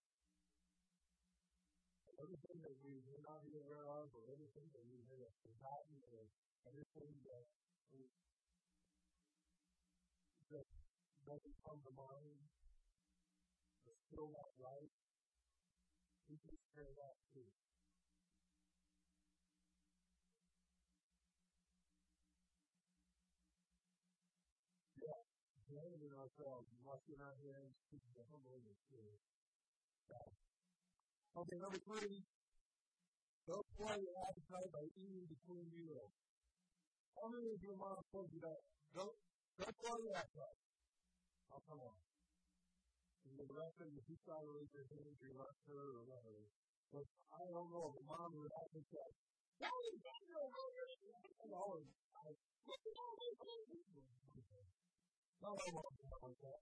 Everything 2.22 2.58
that 2.62 2.78
we 2.86 3.02
may 3.10 3.20
not 3.26 3.42
be 3.42 3.58
aware 3.58 3.90
of, 3.90 4.14
or 4.14 4.24
everything 4.30 4.70
that 4.74 4.86
we 4.86 5.02
may 5.10 5.20
have 5.26 5.36
forgotten, 5.42 5.98
or 6.14 6.30
everything 6.70 7.12
that 7.26 7.46
that 10.54 10.68
doesn't 11.26 11.58
come 11.66 11.82
to 11.82 11.92
mind, 11.98 12.38
is 13.90 13.98
still 14.06 14.30
not 14.30 14.54
right, 14.62 14.94
we 16.30 16.38
can 16.38 16.58
share 16.78 16.94
that 16.94 17.18
too. 17.34 17.50
examining 25.74 26.14
ourselves 26.14 26.70
washing 26.86 27.18
our 27.18 27.34
hands, 27.42 27.74
keeping 27.90 28.14
the 28.14 28.22
humble 28.30 28.54
in 28.62 28.64
the 28.70 28.78
spirit. 28.86 29.18
Okay, 31.34 31.58
number 31.58 31.82
three, 31.90 32.22
don't 33.50 33.66
spoil 33.74 33.98
your 33.98 34.18
appetite 34.22 34.70
by 34.70 34.86
eating 34.94 35.26
between 35.26 35.66
meals. 35.74 36.14
How 37.18 37.26
many 37.34 37.58
of 37.58 37.62
your 37.66 37.74
moms 37.74 38.06
told 38.14 38.30
you 38.30 38.38
that? 38.46 38.62
Don't, 38.94 39.18
don't 39.58 39.74
spoil 39.82 39.98
your 40.06 40.14
appetite. 40.14 40.58
Oh, 41.50 41.58
come 41.66 41.82
on. 41.82 41.98
And 43.26 43.50
the 43.50 43.50
rest 43.50 43.82
of 43.82 43.90
you, 43.90 43.98
you 44.06 44.18
try 44.30 44.38
to 44.38 44.52
raise 44.54 44.70
your 44.78 44.86
hands, 44.94 45.18
you're 45.26 45.34
not 45.34 45.50
sure 45.66 46.06
or 46.06 46.06
whatever. 46.06 46.54
But 46.94 47.02
I 47.34 47.42
don't 47.50 47.70
know 47.74 47.98
if 47.98 48.06
mom 48.06 48.30
would 48.38 48.54
actually 48.54 48.86
say, 48.94 49.10
Why 49.58 49.74
are 49.74 49.90
you 49.90 49.98
hungry? 50.54 50.94
Always, 51.50 51.90
I, 52.14 52.30
no, 55.42 55.50
no, 55.50 55.82
no, 55.82 56.18
like 56.30 56.40
that. 56.46 56.62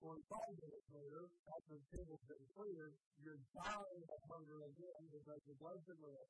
45 0.00 0.16
minutes 0.64 0.88
later, 0.96 1.28
after 1.28 1.76
the 1.76 1.84
table's 1.92 2.24
been 2.24 2.40
cleared, 2.56 2.96
you're 3.20 3.36
dying 3.52 4.04
of 4.08 4.20
hunger 4.32 4.64
again 4.64 5.02
because 5.12 5.44
the 5.44 5.52
blood's 5.60 5.84
been 5.84 6.00
red. 6.00 6.24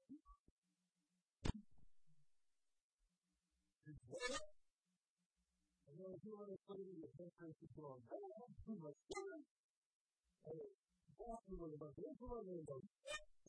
And 5.86 5.94
then 6.02 6.18
two 6.18 6.34
minutes 6.34 6.66
later, 6.66 6.94
your 6.98 7.14
pancreas 7.14 7.58
is 7.62 7.70
going, 7.78 8.02
don't 8.10 8.34
have 8.42 8.54
too 8.66 8.78
much 8.82 8.98
sugar. 9.06 9.38
And 9.38 10.56
it's 10.58 10.78
walking 11.14 11.58
with 11.62 11.70
a 11.70 11.78
bunch 11.78 11.94
of 11.94 12.10
insulin, 12.10 12.50
and 12.50 12.58
it 12.58 12.66
goes, 12.66 12.82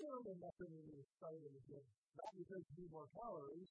and 0.02 0.38
nothing 0.38 0.70
in 0.70 0.86
your 0.86 1.06
stomach 1.18 1.50
again. 1.50 1.88
Not 2.14 2.30
because 2.38 2.62
you 2.62 2.74
need 2.78 2.94
more 2.94 3.10
calories, 3.18 3.70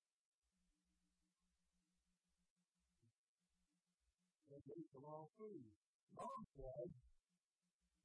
and 4.50 4.62
you 4.66 4.74
eat 4.82 4.90
the 4.90 4.98
wrong 4.98 5.30
food 5.38 5.89
mom 6.14 6.40
said, 6.56 6.88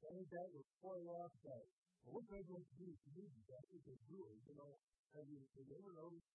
saying 0.02 0.26
that 0.30 0.48
was 0.54 0.66
four 0.78 0.98
last 1.02 1.36
day. 1.42 1.64
Well, 2.06 2.22
what 2.22 2.24
they 2.30 2.42
going 2.46 2.62
to 2.62 2.76
do 2.78 2.88
to 2.90 3.08
me? 3.18 3.26
That's 3.50 3.66
what 3.72 3.82
they 3.82 3.98
do. 4.06 4.22
You 4.46 4.54
know, 4.54 4.72
have 5.18 5.26
you, 5.26 5.42
have 5.42 5.66
you 5.66 5.76
ever 5.76 5.92
noticed? 5.96 6.30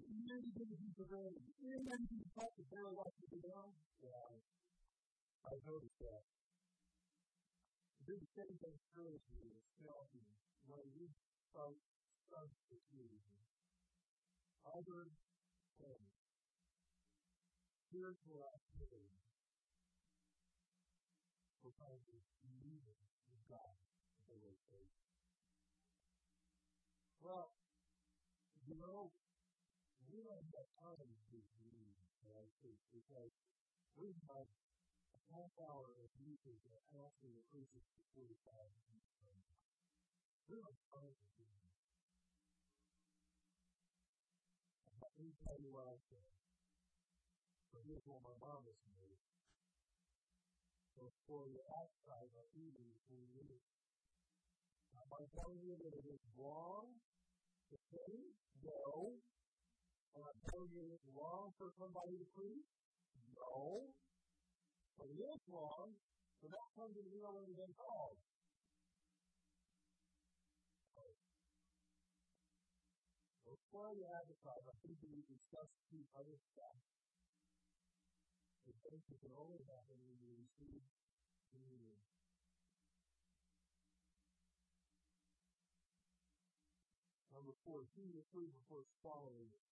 Many 0.00 0.48
things 0.56 0.76
you 0.80 0.90
prevent, 0.96 1.34
many 1.60 1.84
things 1.84 2.08
you 2.08 2.24
talk 2.32 2.50
to 2.56 2.64
very 2.72 2.88
like 2.88 3.14
to 3.20 3.26
be. 3.30 3.38
Yeah, 3.40 4.32
I 5.44 5.52
noticed 5.60 5.98
that. 6.00 6.24
Do 8.08 8.12
the 8.16 8.30
same 8.32 8.56
thing 8.64 8.76
spiritually 8.90 9.52
as 9.60 9.68
healthy 9.84 10.24
when 10.64 10.84
you 10.96 11.06
start 11.52 11.76
substituting 12.32 13.38
other 14.64 15.04
things, 15.76 16.10
spiritual 17.88 18.40
activity 18.40 19.19
because 21.70 22.02
it's 22.10 22.34
needed 22.58 22.98
with 23.30 23.46
God, 23.46 23.78
the 24.26 24.34
way 24.42 24.58
faith. 24.74 24.90
Well, 27.22 27.54
you 28.66 28.74
know, 28.74 29.14
we 30.10 30.18
don't 30.26 30.50
have 30.50 30.66
time 30.82 31.14
to 31.30 31.38
believe 31.54 31.94
right 32.26 32.50
faith 32.58 32.82
because 32.90 33.30
we 33.94 34.10
have 34.34 34.50
a 35.14 35.20
half 35.30 35.54
hour 35.62 35.94
of 36.02 36.10
music 36.18 36.58
that 36.66 36.82
the 37.38 37.46
preacher 37.54 37.78
for 37.94 38.02
45 38.18 38.74
minutes. 39.22 39.62
We 40.50 40.58
don't 40.58 40.66
have 40.66 40.82
time 40.90 41.14
to 41.14 41.26
do 41.38 41.46
that. 41.54 41.70
Let 44.98 45.14
me 45.22 45.30
tell 45.46 45.54
you 45.62 45.70
what 45.70 45.86
I 45.86 45.94
said. 46.10 46.26
But 47.70 47.86
here's 47.86 48.02
what 48.10 48.26
my 48.26 48.34
mom 48.42 48.66
is 48.66 48.74
saying 48.82 49.14
for 51.24 51.48
your 51.48 51.64
outside 51.80 52.28
of 52.36 52.44
eating 52.52 52.92
in 53.08 53.22
you. 53.32 53.56
Am 55.00 55.08
I 55.08 55.22
telling 55.32 55.62
you 55.64 55.74
that 55.80 55.92
it 55.96 56.06
is 56.12 56.22
wrong 56.36 56.92
to 57.72 57.76
say 57.88 58.10
no? 58.60 59.16
Am 60.18 60.22
I 60.26 60.34
telling 60.50 60.72
you 60.76 60.84
it's 60.92 61.08
wrong 61.16 61.54
for 61.56 61.72
somebody 61.80 62.20
to 62.20 62.26
preach? 62.36 62.68
No. 63.32 63.88
But 64.98 65.08
it 65.08 65.20
is 65.24 65.40
wrong 65.48 65.96
for 66.42 66.48
that 66.52 66.68
to 66.76 67.02
be 67.08 67.22
able 67.24 67.46
to 67.46 67.54
get 67.56 67.70
called. 67.78 68.20
before 73.70 73.94
you 73.94 74.02
advertise, 74.02 74.66
I 74.66 74.74
think 74.82 74.98
you 74.98 75.10
need 75.14 75.26
to 75.30 75.38
substitute 75.46 76.06
other 76.18 76.34
stuff. 76.50 76.76
The 78.66 78.74
faith 78.84 79.06
can 79.24 79.32
only 79.40 79.60
happen 79.64 79.96
when 80.04 80.16
you 80.20 80.36
receive 80.36 80.84
communion. 81.48 81.96
Number 87.32 87.56
four, 87.64 87.88
see 87.96 88.04
the 88.12 88.20
food 88.36 88.52
before 88.52 88.84
swallowing 89.00 89.48
it. 89.48 89.64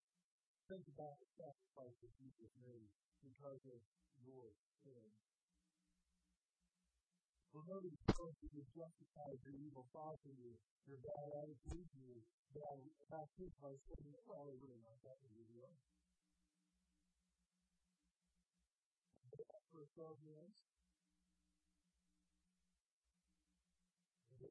Think 0.73 0.85
about 0.97 1.21
the 1.21 1.29
sacrifice 1.37 1.97
that 2.01 2.13
Jesus 2.17 2.53
made 2.65 2.89
because 3.21 3.61
of 3.69 3.81
your 4.25 4.53
sin. 4.85 5.09
Remember 7.53 7.89
the 7.89 8.13
person 8.13 8.47
who 8.53 8.63
justifies 8.73 9.39
your 9.45 9.57
evil 9.69 9.85
thoughts 9.93 10.21
and 10.29 10.37
your, 10.41 10.57
your 10.89 11.01
bad 11.01 11.29
attitudes 11.45 11.91
and 11.93 12.05
your 12.05 12.21
bad 12.57 12.79
actions 13.21 13.53
by 13.61 13.73
saying, 13.89 14.13
oh, 14.17 14.25
well, 14.29 14.49
it 14.49 14.61
really 14.61 14.81
not 14.85 15.01
that 15.05 15.17
big 15.25 15.37
a 15.37 15.45
deal. 15.53 15.73
12 19.99 20.15
minutes, 20.31 20.63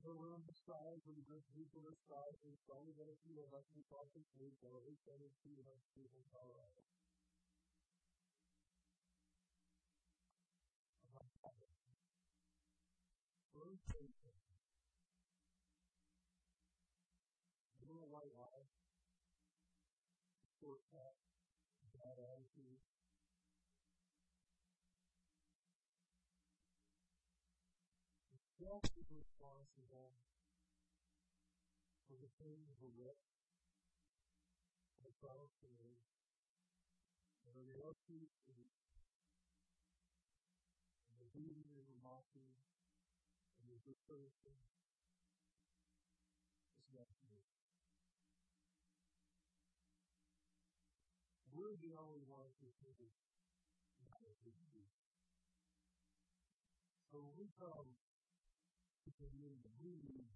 We're 0.03 0.35
on 0.35 0.43
the 0.43 0.55
side 0.67 0.99
when 1.07 1.23
the 1.23 1.39
people 1.55 1.87
are 1.87 1.95
side, 2.03 2.35
there's 2.43 2.67
only 2.67 2.91
going 2.99 3.07
to 3.07 3.19
be 3.23 3.39
a 3.39 3.47
less 3.47 3.63
than 3.71 3.79
talking 3.87 4.27
food, 4.35 4.51
so 4.59 4.75
at 4.75 4.83
least 4.83 5.07
there 5.07 5.23
is 5.23 5.31
two 5.39 5.55
less 5.63 5.79
people 5.95 6.19
in 6.19 6.27
Colorado. 6.35 6.83
First 13.55 13.87
patient. 13.87 14.35
Little 17.87 18.11
white 18.11 18.35
lie. 18.35 18.67
Short 20.59 20.83
cut. 20.91 21.15
Bad 21.95 22.19
attitude. 22.19 22.83
Is 29.27 29.35
responsible 29.35 30.15
for 32.07 32.15
the 32.15 32.31
things 32.39 32.79
of 32.79 32.95
wit, 32.95 33.19
the 35.03 35.11
proud 35.19 35.51
feelings, 35.59 36.07
and 37.43 37.51
the 37.51 37.67
reality 37.67 38.31
is 38.47 38.71
the 41.19 41.27
beauty 41.35 41.75
and 41.75 41.87
the 41.91 41.99
mocking 41.99 42.55
and 43.59 43.67
the 43.67 43.83
good 43.83 43.99
person 44.07 44.55
is 46.79 46.87
not 46.95 47.11
true. 47.19 47.43
We're 51.51 51.75
the 51.83 51.99
only 51.99 52.23
ones 52.23 52.55
who 52.63 52.71
can 52.79 52.95
do 52.95 53.11
So 57.11 57.23
when 57.23 57.35
we 57.35 57.47
come 57.59 58.06
to 59.07 59.15
community, 59.23 59.71
we 59.79 59.95
need 60.03 60.27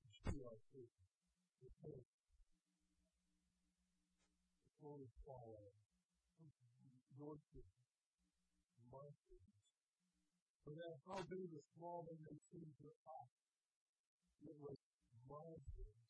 to 0.00 0.08
show 0.24 0.40
our 0.48 0.60
faith. 0.72 0.96
The 1.60 1.68
faith. 1.84 2.08
The 4.64 4.72
fully 4.80 5.12
follow. 5.28 5.76
Your 7.20 7.36
faith. 7.52 7.76
My 8.88 9.08
faith. 9.28 9.56
No 10.64 10.72
matter 10.72 10.96
how 11.04 11.20
big 11.28 11.52
or 11.52 11.64
small 11.76 12.08
they 12.08 12.16
may 12.24 12.38
seem 12.48 12.64
to 12.80 12.88
us, 12.88 13.30
it 14.40 14.56
was 14.56 14.80
my 15.28 15.52
faith. 15.76 16.04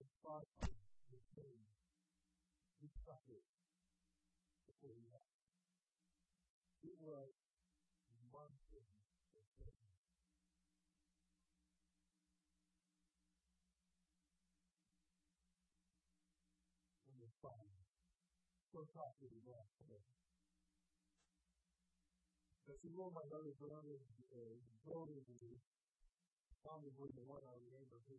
The 0.00 0.08
process, 0.24 0.80
the 1.12 1.20
pain, 1.36 1.60
the 2.80 2.88
suffering, 3.04 3.48
before 4.64 4.96
he 4.96 5.04
left. 5.12 5.28
It 6.88 6.96
was 7.04 7.28
my 8.32 8.48
faith. 8.72 8.96
Number 17.06 17.28
five. 17.42 17.70
First 18.80 18.96
off, 18.96 19.12
we 19.20 19.28
left. 19.44 19.76
But 22.64 22.80
you 22.80 22.96
know 22.96 23.12
my 23.12 23.28
other 23.28 23.52
brother, 23.60 24.00
uh, 24.32 24.56
building 24.88 25.20
the 25.20 25.52
probably 26.64 26.88
the 27.12 27.28
one 27.28 27.44
I 27.44 27.60
remember 27.60 28.00
who 28.08 28.16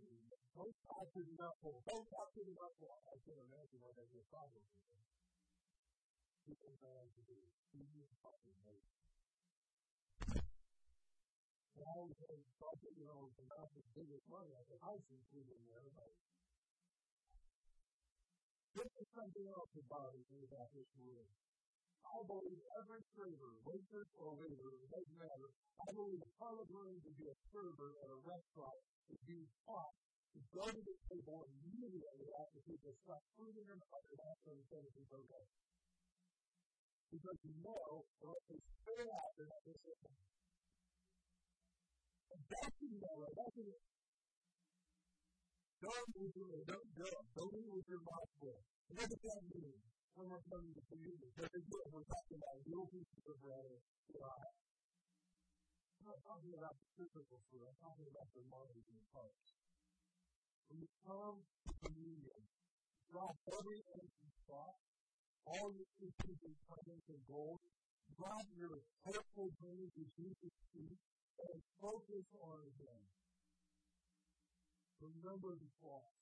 don't 0.53 0.77
talk 0.85 1.09
to 1.17 1.21
the 1.25 1.33
knuckle, 1.33 1.81
don't 1.81 2.05
talk 2.13 2.29
to 2.37 2.41
the 2.45 2.53
knuckle. 2.53 2.93
I 3.09 3.17
can 3.25 3.41
imagine 3.41 3.81
what 3.81 3.97
that's 3.97 4.13
a 4.13 4.21
problem 4.29 4.61
with 4.61 4.85
him. 4.85 5.01
People 6.45 6.77
know 6.77 6.93
how 6.93 7.09
to 7.09 7.21
do 7.25 7.37
it. 7.41 7.53
He's 7.73 8.13
fucking 8.21 8.61
late. 8.61 8.85
And 11.73 11.89
I 11.89 11.91
always 11.97 12.13
say, 12.21 12.37
you 12.37 13.09
know, 13.09 13.33
the 13.33 13.49
not 13.49 13.65
the 13.73 13.81
biggest 13.97 14.29
money, 14.29 14.53
I 14.53 14.61
said, 14.69 14.77
I 14.77 14.93
see 15.09 15.25
people 15.33 15.57
in 15.57 15.65
there, 15.73 15.89
but 15.97 16.13
this 18.75 18.91
is 18.99 19.07
something 19.15 19.47
else 19.51 19.71
about 19.79 20.11
it 20.15 20.27
about 20.47 20.69
this 20.75 20.89
world. 20.99 21.31
I 22.05 22.19
believe 22.27 22.59
every 22.79 23.03
server, 23.17 23.53
waitress 23.65 24.09
or 24.19 24.35
waiter, 24.37 24.69
it 24.77 24.89
doesn't 24.91 25.19
matter. 25.19 25.49
I 25.81 25.89
believe 25.95 26.21
a 26.21 26.31
part 26.37 26.57
of 26.61 26.67
learning 26.69 27.01
to 27.07 27.11
be 27.17 27.25
a 27.31 27.37
server 27.51 27.91
at 28.03 28.09
a 28.11 28.19
restaurant 28.27 28.79
is 29.11 29.19
being 29.27 29.47
taught 29.65 29.95
to 30.35 30.39
go 30.55 30.65
to 30.67 30.81
the 30.83 30.97
table 31.11 31.47
immediately 31.63 32.29
after 32.39 32.59
people 32.67 32.93
stop 33.03 33.23
food 33.39 33.55
in 33.57 33.65
their 33.67 33.79
mouth 33.79 34.05
and 34.11 34.21
ask 34.29 34.41
them 34.47 34.57
if 34.59 34.69
anything's 34.75 35.13
okay. 35.15 35.45
Because 37.11 37.37
you 37.45 37.53
know, 37.61 38.05
unless 38.23 38.41
they 38.49 38.57
spit 38.57 38.97
it 39.05 39.09
out, 39.13 39.31
they're 39.37 39.45
not 39.45 39.61
going 39.63 39.77
to 39.77 39.91
anything. 40.01 40.27
And 42.31 42.41
that's 42.49 42.75
what 42.81 42.91
you. 42.91 42.99
That's 43.37 43.55
what 43.55 44.00
Don't 45.81 46.07
with 46.13 46.33
your, 46.37 46.53
don't, 46.69 46.89
don't, 46.93 47.25
don't 47.33 47.53
eat 47.57 47.69
with 47.73 47.87
your 47.89 48.03
mouth 48.05 48.31
full. 48.37 48.61
What 48.93 49.09
does 49.09 49.21
that 49.25 49.41
mean? 49.49 49.81
when 50.15 50.27
we're 50.27 50.45
coming 50.51 50.73
to 50.75 50.83
communion. 50.91 51.29
But 51.33 51.49
again, 51.49 51.87
we're 51.91 52.07
talking 52.07 52.37
about 52.37 52.57
real 52.67 52.85
pieces 52.91 53.23
of 53.25 53.37
bread 53.39 53.63
or 53.63 53.79
God. 54.21 54.47
I'm 56.01 56.05
not 56.11 56.19
talking 56.25 56.53
about 56.57 56.75
the 56.75 56.87
physical 56.97 57.39
food. 57.49 57.63
I'm 57.65 57.79
talking 57.79 58.07
about 58.09 58.27
the 58.33 58.43
minds 58.49 58.87
and 58.89 59.05
hearts. 59.13 59.47
When 60.67 60.77
you 60.81 60.89
come 61.05 61.37
to 61.41 61.71
communion, 61.85 62.41
drop 63.11 63.35
every 63.49 63.81
empty 63.97 64.29
thought, 64.47 64.77
all 65.45 65.67
your 65.73 65.89
issues 66.05 66.39
and 66.45 66.55
comments 66.69 67.07
and 67.11 67.21
goals, 67.27 67.61
drop 68.17 68.45
your 68.55 68.77
hopeful 69.05 69.49
dreams 69.57 69.91
to 69.97 70.03
Jesus' 70.15 70.57
feet, 70.73 70.99
and 71.41 71.57
focus 71.81 72.27
on 72.45 72.61
Him. 72.77 73.01
Remember 75.01 75.57
the 75.57 75.71
cross. 75.81 76.13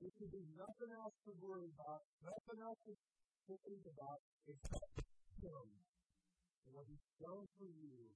There 0.00 0.08
should 0.16 0.32
be 0.32 0.44
nothing 0.56 0.88
else 0.96 1.12
to 1.28 1.32
worry 1.36 1.68
about, 1.76 2.00
nothing 2.24 2.64
else 2.64 2.80
to 2.88 2.96
think 3.68 3.84
about 3.84 4.24
except 4.48 5.04
Him. 5.44 5.68
And 6.64 6.72
what 6.72 6.88
He's 6.88 7.04
done 7.20 7.44
for 7.60 7.68
you 7.68 8.08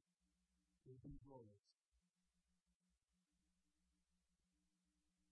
is 0.89 0.97
be 1.05 1.21
glorious. 1.29 1.69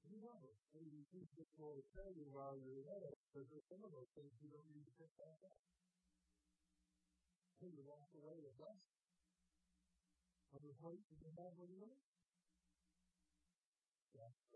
Remember, 0.04 0.52
and 0.76 0.84
you 0.92 1.04
think 1.12 1.24
this 1.36 1.48
will 1.56 1.80
tell 1.96 2.12
you 2.12 2.28
while 2.32 2.56
you're 2.60 2.84
there, 2.84 3.12
because 3.32 3.48
there's 3.48 3.68
some 3.72 3.80
of 3.84 3.92
those 3.92 4.08
things 4.12 4.32
you 4.40 4.52
don't 4.52 4.68
need 4.68 4.84
to 4.84 4.94
pick 5.00 5.12
back 5.16 5.40
up. 5.48 5.60
And 7.64 7.72
you 7.72 7.84
walk 7.88 8.12
away 8.16 8.36
with 8.36 8.52
less. 8.60 8.84
Other 10.52 10.72
places 10.80 11.16
you 11.20 11.32
have 11.40 11.52
when 11.56 11.72
you 11.72 11.88
That's. 14.16 14.46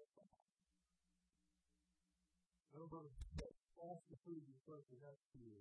Number 2.71 3.13
false 3.77 4.01
the 4.09 4.17
food 4.25 4.41
you 4.41 4.57
to 4.65 4.97
have 5.05 5.21
to 5.35 5.39
you. 5.41 5.61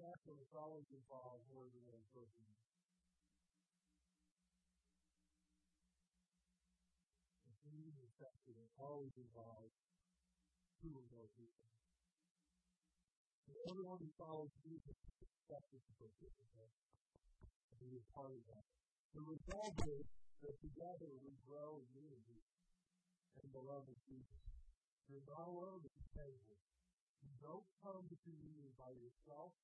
Sacrament 0.00 0.48
always 0.56 0.88
involves 0.88 1.44
more 1.52 1.68
than 1.68 1.84
one 1.84 2.04
person. 2.16 2.46
The 7.44 7.56
communion 7.68 8.08
sacrament 8.16 8.70
always 8.80 9.12
involves 9.20 9.76
two 10.80 10.92
or 10.92 11.04
more 11.12 11.28
people. 11.36 11.68
And 13.48 13.56
everyone 13.68 14.00
who 14.00 14.10
follows 14.16 14.52
Jesus 14.64 14.96
is 14.96 15.20
expected 15.20 15.80
to 15.84 15.92
participate 16.00 16.74
and 17.68 17.76
be 17.76 18.00
a 18.00 18.04
part 18.16 18.32
of 18.32 18.44
that. 18.56 18.64
The 19.12 19.22
result 19.24 19.76
is 19.84 20.06
that 20.44 20.60
together 20.60 21.10
we 21.24 21.32
grow 21.48 21.80
in 21.80 21.88
unity 21.96 22.44
and 23.40 23.48
the 23.50 23.64
love 23.64 23.88
of 23.88 23.98
Jesus. 24.04 24.44
You're 25.08 25.24
not 25.24 25.48
alone 25.48 25.80
the 25.80 25.92
table. 26.12 26.56
You 27.24 27.32
don't 27.40 27.68
come 27.80 28.04
to 28.04 28.16
communion 28.24 28.72
by 28.76 28.92
yourself. 28.92 29.56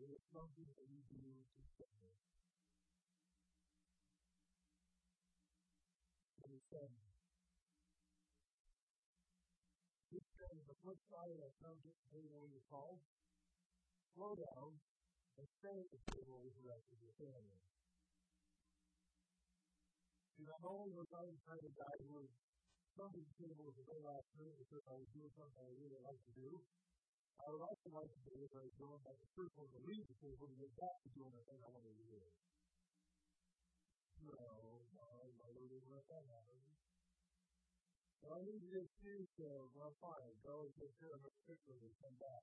It 0.00 0.08
is 0.08 0.24
something 0.32 0.68
that 0.74 0.88
you 0.88 1.00
do 1.12 1.24
together. 1.56 2.12
Number 6.40 6.60
seven. 6.72 7.04
flip 10.84 11.00
side 11.08 11.32
of 11.32 11.40
that 11.40 11.56
term, 11.64 11.80
depending 11.80 12.28
on 12.36 12.44
what 12.44 12.52
you 12.52 12.60
call, 12.68 13.00
slow 14.12 14.36
down 14.36 14.76
and 15.40 15.48
stay 15.56 15.72
at 15.80 15.88
the 15.88 16.00
table 16.12 16.44
with 16.44 16.52
the 16.60 16.68
rest 16.68 16.84
of 16.92 17.00
your 17.00 17.16
family. 17.16 17.73
See, 20.34 20.46
not 20.50 20.66
only 20.66 20.90
was 20.98 21.06
I 21.14 21.30
the 21.30 21.38
kind 21.46 21.62
of 21.62 21.72
guy 21.78 21.94
who 22.02 22.10
was 22.18 22.30
coming 22.98 23.22
to 23.22 23.22
the 23.22 23.34
table 23.38 23.70
at 23.70 23.86
the 23.86 23.98
last 24.02 24.26
minute 24.34 24.58
because 24.66 24.82
I 24.90 24.94
was 24.98 25.06
doing 25.14 25.30
something 25.38 25.62
I 25.62 25.70
really 25.78 26.00
like 26.02 26.18
to 26.26 26.32
do, 26.34 26.50
I 27.38 27.46
would 27.54 27.62
also 27.62 27.88
like 27.94 28.10
to 28.10 28.22
do 28.26 28.34
if 28.42 28.50
I 28.50 28.62
was 28.66 28.74
going 28.74 29.02
back 29.06 29.14
to 29.14 29.26
church 29.38 29.54
or 29.58 29.66
to 29.70 29.80
leave 29.86 30.06
the 30.10 30.18
table 30.18 30.46
to 30.50 30.56
get 30.58 30.72
back 30.74 30.96
to 31.06 31.08
doing 31.14 31.34
the 31.38 31.44
thing 31.46 31.58
I 31.62 31.70
wanted 31.70 31.94
to 31.94 32.06
do. 32.10 32.18
No, 34.26 34.34
I 34.34 35.46
really 35.54 35.78
uh, 35.78 35.94
let 35.94 36.04
that 36.10 36.24
happen. 36.26 36.58
So 38.18 38.34
I 38.34 38.40
need 38.42 38.58
to 38.58 38.74
excuse 38.80 39.28
to, 39.38 39.70
well, 39.76 39.94
fine, 40.02 40.34
go 40.42 40.66
and 40.66 40.72
take 40.80 40.94
care 40.98 41.14
of 41.14 41.22
it 41.22 41.34
quickly 41.46 41.78
and 41.78 41.94
come 42.02 42.16
back. 42.18 42.42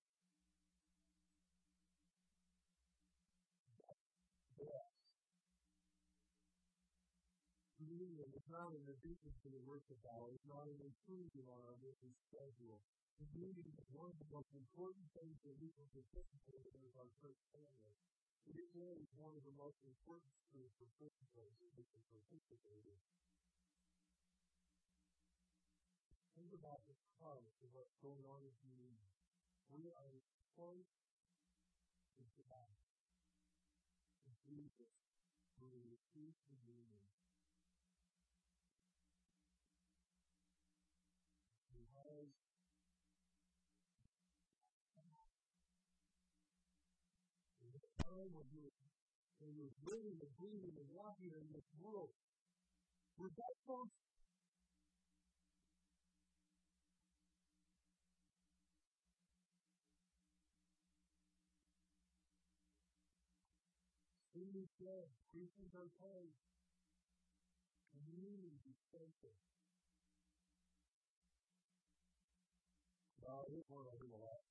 Communion 8.02 8.34
is 8.34 8.50
not 8.50 8.74
an 8.74 8.82
addition 8.90 9.30
to 9.46 9.48
the 9.54 9.62
worship 9.62 10.02
hour. 10.10 10.34
It's 10.34 10.50
not 10.50 10.66
an 10.66 10.82
intrusion 10.82 11.46
on 11.46 11.62
our 11.70 11.78
busy 11.86 12.10
schedule. 12.26 12.82
Communion 13.22 13.70
is 13.78 13.86
one 13.94 14.10
of 14.10 14.18
the 14.18 14.26
most 14.34 14.50
important 14.58 15.06
things 15.14 15.38
that 15.46 15.54
we 15.62 15.70
can 15.78 15.86
participate 15.94 16.66
in 16.66 16.82
as 16.82 16.98
our 16.98 17.14
church 17.22 17.38
family. 17.54 17.94
It 18.50 18.58
is 18.58 18.74
one 18.74 18.98
is 18.98 19.14
one 19.14 19.38
of 19.38 19.46
the 19.46 19.54
most 19.54 19.78
important 19.86 20.34
spiritual 20.50 20.90
principles 20.98 21.54
that 21.62 21.70
we 21.78 21.86
can 21.94 22.02
participate 22.10 22.90
in. 22.90 23.02
Think 26.34 26.58
about 26.58 26.82
the 26.90 26.98
heart 27.22 27.54
of 27.62 27.70
what's 27.70 27.94
going 28.02 28.26
on 28.26 28.42
in 28.42 28.54
communion. 28.66 29.14
We 29.70 29.94
are 29.94 30.18
close 30.58 30.90
to 32.18 32.42
God. 32.50 32.74
Jesus, 34.50 34.90
we 35.62 35.70
receive 35.86 36.34
communion. 36.50 37.06
You're, 48.62 48.78
when 49.42 49.52
you're 49.58 49.74
living 49.90 50.18
and 50.22 50.34
breathing 50.38 50.76
and 50.78 50.90
walking 50.94 51.34
in 51.34 51.46
this 51.50 51.66
world. 51.82 52.14
Was 53.18 53.34
that 53.34 53.54
close? 53.66 53.90
Food 64.34 64.56
is 64.58 64.72
dead. 64.78 65.10
Christians 65.34 65.74
are 65.76 65.90
cold. 66.02 66.32
Community 67.94 68.54
is 68.58 68.64
expensive. 68.66 69.38
Uh, 73.22 73.44
here's 73.48 73.70
one 73.70 73.86
I 73.86 73.96
do 74.02 74.10
a 74.12 74.20
lot. 74.20 74.42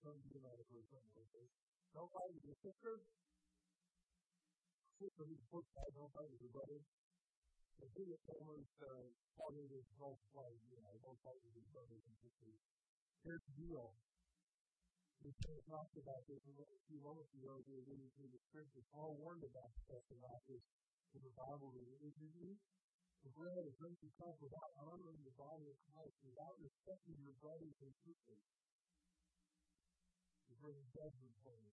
Some 0.00 0.16
people 0.22 0.40
might 0.46 0.56
have 0.56 0.70
heard 0.70 0.86
something 0.88 1.14
like 1.18 1.32
this. 1.34 1.67
Don't 1.96 2.10
fight 2.12 2.30
with 2.36 2.44
your 2.44 2.58
sister. 2.60 2.92
Sister 4.98 5.22
who's 5.24 5.44
book 5.48 5.66
bag, 5.72 5.90
don't 5.94 6.12
fight 6.12 6.28
with 6.28 6.42
your 6.42 6.52
brother. 6.52 6.80
The 7.78 7.88
biggest 7.94 8.22
someone's 8.26 8.74
uh, 8.82 9.06
father 9.38 9.64
is 9.70 9.86
don't 9.94 10.18
fight, 10.34 10.58
you 10.68 10.82
know, 10.82 10.92
don't 10.98 11.20
fight 11.22 11.38
with 11.38 11.54
your 11.54 11.68
brothers 11.70 12.02
and 12.02 12.16
sisters. 12.18 12.58
Here's 13.22 13.44
the 13.46 13.54
deal. 13.62 13.94
We 15.22 15.30
kind 15.42 15.58
of 15.58 15.64
talked 15.66 15.96
about 15.98 16.22
this 16.26 16.42
a 16.46 16.54
few 16.90 17.00
moments 17.02 17.30
ago 17.34 17.58
as 17.58 17.64
we 17.66 17.74
were 17.74 17.86
reading 17.90 18.10
through 18.14 18.30
the 18.30 18.42
scriptures. 18.50 18.86
Paul 18.94 19.18
warned 19.18 19.46
about 19.46 19.70
stuff 19.86 20.06
about 20.14 20.42
this 20.46 20.62
in 21.14 21.20
the 21.22 21.34
Bible 21.34 21.70
that 21.74 21.88
is 22.04 22.14
the 22.18 23.30
bread 23.34 23.62
and 23.66 23.74
drink 23.78 23.98
cup 24.18 24.36
without 24.38 24.70
honoring 24.86 25.22
the 25.26 25.34
body 25.34 25.66
of 25.66 25.78
Christ, 25.90 26.18
without 26.22 26.54
respecting 26.62 27.18
your 27.22 27.34
brothers 27.42 27.74
and 27.82 27.92
sisters 28.06 28.42
bring 30.58 30.78
judgment 30.90 31.34
for 31.42 31.54
you. 31.54 31.70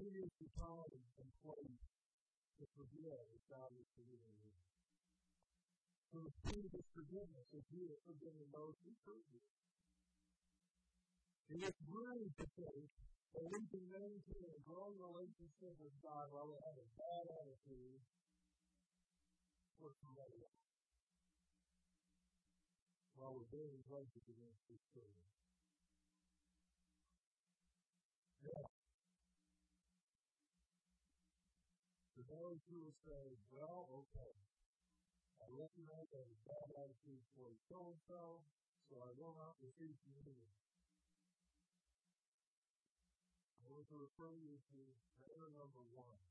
Give 0.00 0.16
us 0.16 0.32
the 0.40 0.48
time 0.56 0.96
and 1.20 1.28
place 1.44 1.84
to 2.56 2.64
forgive 2.72 3.20
as 3.20 3.42
God 3.52 3.68
is 3.76 3.84
forgiving 3.92 4.36
you. 4.40 4.56
So 6.08 6.24
the 6.24 6.32
key 6.48 6.64
to 6.72 6.80
forgiveness 6.96 7.48
is 7.52 7.64
you 7.68 7.84
forgiving 8.08 8.48
those 8.48 8.80
who 8.80 8.90
hurt 9.04 9.26
you. 9.28 9.44
And 11.52 11.60
it's 11.60 11.82
really 11.84 12.32
to 12.32 12.46
think 12.56 12.88
that 13.36 13.44
we 13.44 13.60
can 13.68 13.84
maintain 13.92 14.48
a 14.56 14.60
growing 14.64 14.96
relationship 14.96 15.74
with 15.76 15.94
God 16.00 16.32
while 16.32 16.48
we 16.48 16.56
have 16.64 16.78
a 16.80 16.88
bad 16.96 17.24
attitude 17.44 18.00
for 19.76 19.92
somebody 20.00 20.40
else 20.40 20.69
while 23.20 23.36
we're 23.36 23.44
against. 23.52 23.84
For 32.16 32.24
those 32.32 32.60
who 32.72 32.80
will 32.80 32.96
say, 33.04 33.36
well, 33.52 33.84
okay, 33.92 34.32
I 35.36 35.46
recognize 35.52 36.08
I 36.16 36.20
have 36.24 36.32
a 36.32 36.40
bad 36.48 36.68
attitude 36.80 37.20
towards 37.36 37.60
so 37.68 37.92
and 37.92 38.00
so, 38.08 38.40
so 38.88 38.94
I 39.04 39.12
will 39.20 39.36
not 39.36 39.60
receive 39.60 39.92
communion. 40.00 40.52
I 43.60 43.68
want 43.68 43.84
to 43.92 43.96
refer 44.00 44.32
you 44.40 44.56
to 44.56 44.80
error 45.28 45.52
number 45.52 45.84
one. 45.92 46.24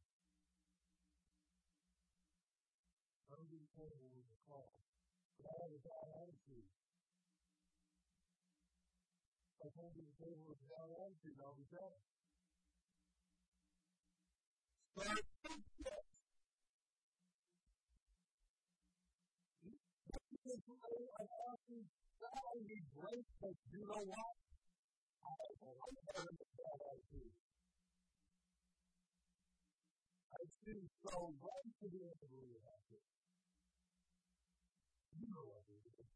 Understanding 3.29 4.25
the 4.25 4.39
call. 4.49 4.73
God 5.45 5.69
is 5.69 5.85
our 5.85 6.05
attitude. 6.25 6.78
Told 9.59 9.91
you 9.91 10.07
the 10.15 10.71
our 10.71 10.87
attitude, 11.03 11.35
I'll 11.43 11.51
be 11.51 11.67
better. 11.67 11.99
Start 14.95 15.19
I 22.23 22.55
be 22.63 22.79
great, 22.95 23.27
but 23.43 23.51
you 23.75 23.83
know 23.83 23.99
what? 24.07 24.35
I 25.27 25.31
like 25.75 26.07
having 26.15 26.39
a 26.39 26.47
bad 26.55 26.79
attitude. 26.79 27.35
I 30.31 30.41
seem 30.63 30.87
so 31.03 31.35
right 31.35 31.71
to 31.83 31.87
be 31.91 31.99
angry 31.99 32.55
about 32.63 32.87
it. 32.95 33.03
You 35.19 35.27
know 35.27 35.43
what 35.51 35.67
it 35.67 35.83
is. 35.83 36.07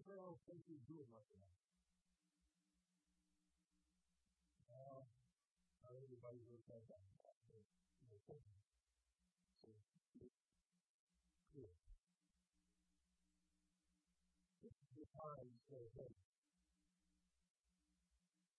Everybody 0.00 0.24
else 0.24 0.40
thinks 0.48 0.64
he's 0.64 0.80
doing 0.88 1.12
like 1.12 1.28
that. 1.28 1.52
Uh, 4.64 5.04
not 5.84 5.92
everybody's 5.92 6.40
going 6.48 6.56
that. 6.88 7.04
The 8.08 8.16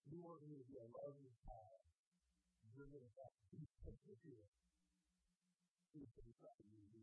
to 0.06 0.14
you 0.14 0.22
want 0.22 0.46
me 0.46 0.62
to 0.62 0.68
be 0.70 0.78
a 0.78 0.86
loving 0.94 1.34
child. 1.42 1.82
You're 2.78 2.86
going 2.86 3.02
to 3.02 3.14
have 3.18 3.34
to 3.34 3.58
be 3.58 4.14
here. 4.30 4.46
Please 5.90 6.14
be 6.22 6.38
happy 6.46 6.70
to 6.70 6.86
be 6.94 7.02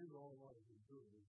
here. 0.00 0.08
you're 0.08 0.16
the 0.16 0.24
only 0.24 0.40
one 0.40 0.56
who 0.56 0.64
can 0.64 0.80
do 0.88 0.96
it. 0.96 1.20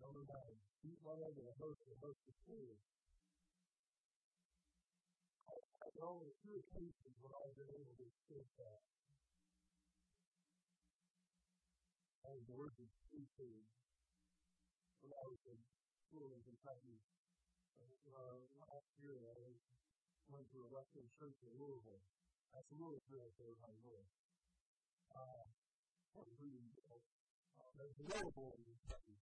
Number 0.00 0.22
nine, 0.30 0.56
eat 0.86 1.00
whatever 1.02 1.42
the 1.44 1.56
host 1.60 1.82
the 1.84 1.98
host 2.00 2.22
is. 2.46 2.78
There 5.96 6.04
are 6.04 6.12
only 6.12 6.32
two 6.44 6.56
occasions 6.56 7.16
when 7.20 7.32
I've 7.36 7.56
been 7.56 7.72
able 7.72 7.96
to 7.96 8.04
escape 8.06 8.48
that. 8.56 8.80
And 12.30 12.38
the 12.46 12.54
word 12.56 12.72
is 12.80 12.92
seafood. 13.10 13.66
When 15.04 15.12
I 15.12 15.24
was 15.28 15.40
in 15.50 15.58
school 16.08 16.32
in 16.32 16.40
Kentucky, 16.46 17.00
uh, 17.82 18.40
last 18.70 18.88
year 19.02 19.20
I 19.20 19.52
went 20.32 20.46
to 20.54 20.58
a 20.64 20.68
Western 20.70 21.08
church 21.18 21.36
in 21.44 21.52
Louisville. 21.60 22.15
That's 22.56 22.72
a 22.72 22.80
little 22.80 23.04
bit 23.12 23.20
of 23.20 23.36
I 23.36 23.72
know. 23.84 24.00
Uh, 25.12 25.44
reading, 26.40 26.72
uh, 26.88 27.68
there's 27.76 28.00
a 28.00 28.06
little 28.08 28.32
boy 28.32 28.48
in 28.56 28.64
Kentucky. 28.64 29.20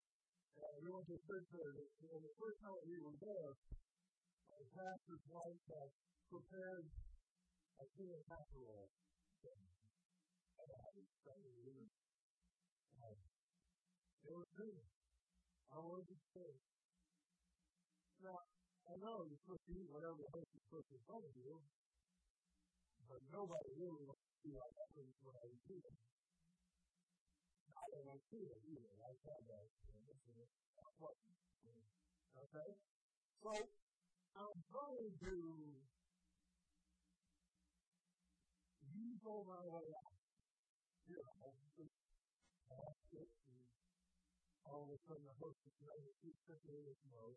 And 0.60 0.84
we 0.84 0.92
went 0.92 1.08
to 1.08 1.16
church 1.16 1.48
there, 1.48 1.72
and 2.12 2.20
the 2.28 2.34
first 2.36 2.60
time 2.60 2.76
we 2.84 3.00
were 3.00 3.16
there, 3.24 3.56
a 3.56 4.60
pastor's 4.76 5.24
wife 5.32 5.64
had 5.64 5.88
prepared 6.28 6.84
a 7.80 7.84
clear 7.96 8.20
casserole. 8.28 8.92
It 14.28 14.36
was 14.36 14.50
good. 14.60 14.80
I 15.72 15.76
wanted 15.80 16.04
to 16.04 16.18
say. 16.36 16.52
Now, 18.28 18.44
I 18.84 18.92
know 19.00 19.24
you're 19.24 19.40
supposed 19.40 19.64
to 19.64 19.72
eat 19.72 19.88
whatever 19.88 20.20
the 20.20 20.28
host 20.36 20.52
is 20.52 20.60
supposed 20.68 20.92
to 20.92 21.00
tell 21.08 21.24
you, 21.32 21.64
nobody 23.32 23.70
really 23.80 24.04
wants 24.04 24.20
to 24.28 24.36
be 24.44 24.52
like 24.52 24.74
that 24.76 24.92
I 24.92 25.44
was 25.48 25.62
doing. 25.64 25.96
I 27.72 27.84
don't 27.88 28.04
want 28.04 28.20
to 28.20 28.28
do 28.28 28.44
it 28.44 28.60
either. 28.68 28.92
I 29.00 29.12
tried 29.24 29.44
that. 29.48 29.66
Okay? 32.32 32.70
So, 33.42 33.52
I'm 34.36 34.58
trying 34.68 35.12
to 35.24 35.34
use 38.92 39.20
all 39.24 39.44
my 39.48 39.64
way 39.64 39.88
out. 39.88 40.16
You 41.08 41.16
all 44.72 44.88
of 44.88 44.96
a 44.96 44.98
sudden 45.04 45.24
the 45.28 45.36
host 45.36 45.60
is 45.68 45.74
to 45.76 46.12
keep 46.24 46.36
sitting 46.48 46.72
in 46.72 46.84
his 46.88 46.96
mode. 47.12 47.36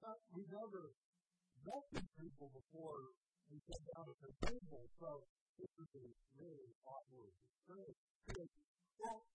But 0.00 0.16
we 0.32 0.48
never 0.48 0.96
met 1.66 1.82
people 2.16 2.48
before 2.52 3.12
we 3.52 3.60
sat 3.68 3.82
down 3.92 4.08
at 4.08 4.16
the 4.22 4.32
table, 4.48 4.88
so 4.96 5.28
this 5.58 5.68
is 5.68 5.90
a 6.00 6.06
really 6.40 6.72
awkward 6.86 7.34
experience. 7.68 8.00
Well, 8.96 9.28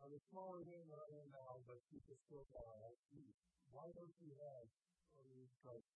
I 0.00 0.08
was 0.08 0.22
smaller 0.30 0.64
than 0.64 0.88
I 0.88 1.06
am 1.20 1.28
now, 1.34 1.60
but 1.66 1.82
people 1.90 2.16
still 2.28 2.46
thought, 2.54 2.96
why 3.74 3.90
don't 3.92 4.14
you 4.22 4.32
have 4.38 4.66
a 5.18 5.26
types 5.66 5.92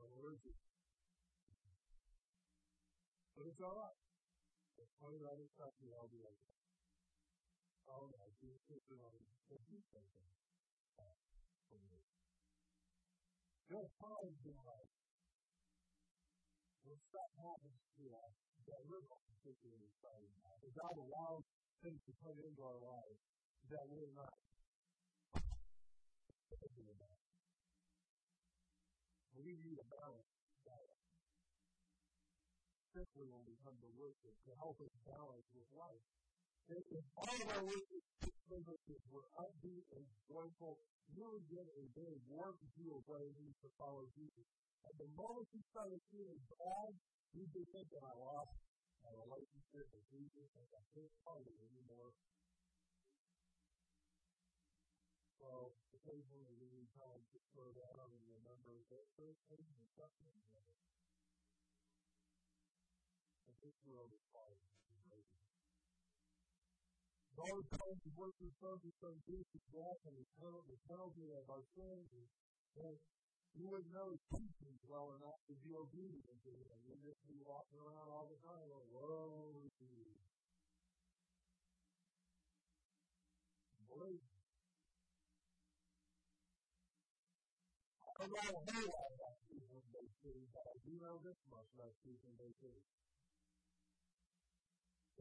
of 0.00 0.08
allergic? 0.16 0.56
But 3.36 3.52
it's 3.52 3.60
all 3.60 3.76
right. 3.76 4.00
It's 4.80 4.96
funny 4.96 5.20
that 5.20 5.36
it's 5.38 5.58
not 5.60 5.76
the 5.78 5.92
right, 5.92 6.08
you 8.42 8.50
can 8.50 8.58
put 8.66 8.80
it 8.80 8.98
on 8.98 9.14
the 9.52 9.58
details. 9.70 10.45
There 13.66 13.82
are 13.82 13.92
times 13.98 14.38
in 14.46 14.58
life 14.62 14.94
when 16.86 16.98
stuff 17.10 17.30
happens 17.34 17.82
to 17.98 18.04
us 18.14 18.34
that 18.70 18.80
we're 18.86 19.02
not 19.10 19.22
particularly 19.26 19.90
excited 19.90 20.30
about. 20.38 20.54
That 20.62 20.74
God 20.78 20.94
allows 21.02 21.42
things 21.82 21.98
to 22.06 22.12
come 22.22 22.38
into 22.38 22.62
our 22.62 22.78
lives 22.78 23.18
that 23.74 23.82
we're 23.90 24.14
not 24.14 24.38
thinking 25.34 26.88
about. 26.94 27.18
We 29.34 29.58
need 29.58 29.78
a 29.82 29.86
balance 29.90 30.30
diet. 30.62 31.02
Especially 32.86 33.26
when 33.34 33.42
we 33.50 33.58
come 33.66 33.74
to 33.82 33.90
worship 33.98 34.34
to 34.46 34.52
help 34.62 34.78
us 34.78 34.94
balance 35.02 35.48
with 35.50 35.66
life. 35.74 36.06
All 36.66 37.30
of 37.30 37.46
our 37.46 37.62
worship 37.62 39.00
were 39.14 39.28
upbeat 39.38 39.86
and 39.94 40.02
joyful, 40.26 40.82
really 41.14 41.38
get 41.46 41.62
a 41.62 41.84
very 41.94 42.18
warm 42.26 42.58
view 42.74 42.90
of 42.98 43.06
what 43.06 43.22
it 43.22 43.30
means 43.38 43.54
to 43.62 43.70
follow 43.78 44.02
Jesus. 44.18 44.46
And 44.82 44.94
the 44.98 45.06
moment 45.14 45.46
you 45.54 45.62
started 45.70 46.02
feeling 46.10 46.42
bad, 46.58 46.90
you 47.38 47.46
just 47.54 47.70
think 47.70 47.86
that 47.94 48.02
I 48.02 48.14
lost 48.18 48.50
my 48.98 49.14
relationship 49.14 49.86
with 49.94 50.02
Jesus 50.10 50.50
and 50.58 50.66
I 50.74 50.82
can't 50.90 51.14
follow 51.22 51.54
anymore. 51.70 52.10
So 55.38 55.70
occasionally 55.94 56.54
we 56.58 56.66
need 56.82 56.90
time 56.98 57.22
to 57.30 57.38
slow 57.54 57.70
down 57.78 58.10
and 58.10 58.24
remember 58.26 58.74
that 58.90 59.06
those 59.14 59.38
things 59.46 59.70
are 59.70 59.86
together. 60.18 60.74
And 63.46 63.54
this 63.62 63.78
world 63.86 64.10
is 64.10 64.26
God 67.36 67.62
comes 67.68 68.00
to 68.00 68.10
work 68.16 68.32
with 68.40 68.56
us 68.64 68.80
with 68.80 68.96
some 68.96 69.16
Jesus' 69.28 69.60
death 69.68 70.00
and 70.08 70.16
the 70.16 70.24
penalty 70.88 71.28
of 71.36 71.44
our 71.52 71.60
sins. 71.76 72.08
And 72.80 72.96
you 73.52 73.68
would 73.68 73.84
know 73.92 74.08
his 74.08 74.24
teachings 74.32 74.80
well 74.88 75.12
enough 75.20 75.40
to 75.48 75.54
be 75.60 75.76
obedient 75.76 76.38
to 76.48 76.52
him. 76.56 76.76
You 76.88 76.96
just 77.04 77.20
be 77.28 77.36
walking 77.44 77.76
around 77.76 78.08
all 78.08 78.24
the 78.24 78.40
time 78.40 78.64
like, 78.72 78.88
whoa, 78.88 79.68
Jesus. 79.76 80.24
Believe 83.84 84.20
me. 84.20 84.36
I 88.00 88.24
don't 88.24 88.32
know 88.32 88.48
a 88.48 88.64
whole 88.64 88.88
lot 88.96 89.08
about 89.12 89.36
Stephen 89.44 89.84
Bay 89.92 90.08
City, 90.24 90.44
but 90.56 90.64
I 90.72 90.76
do 90.88 90.92
know 91.04 91.20
this 91.20 91.36
much 91.52 91.68
about 91.76 91.92
Stephen 92.00 92.32
Bay 92.40 92.52
City. 92.64 92.80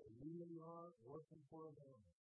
Really 0.06 0.58
are 0.62 0.94
working 1.06 1.42
for 1.50 1.70
a 1.70 1.74
family. 1.74 2.16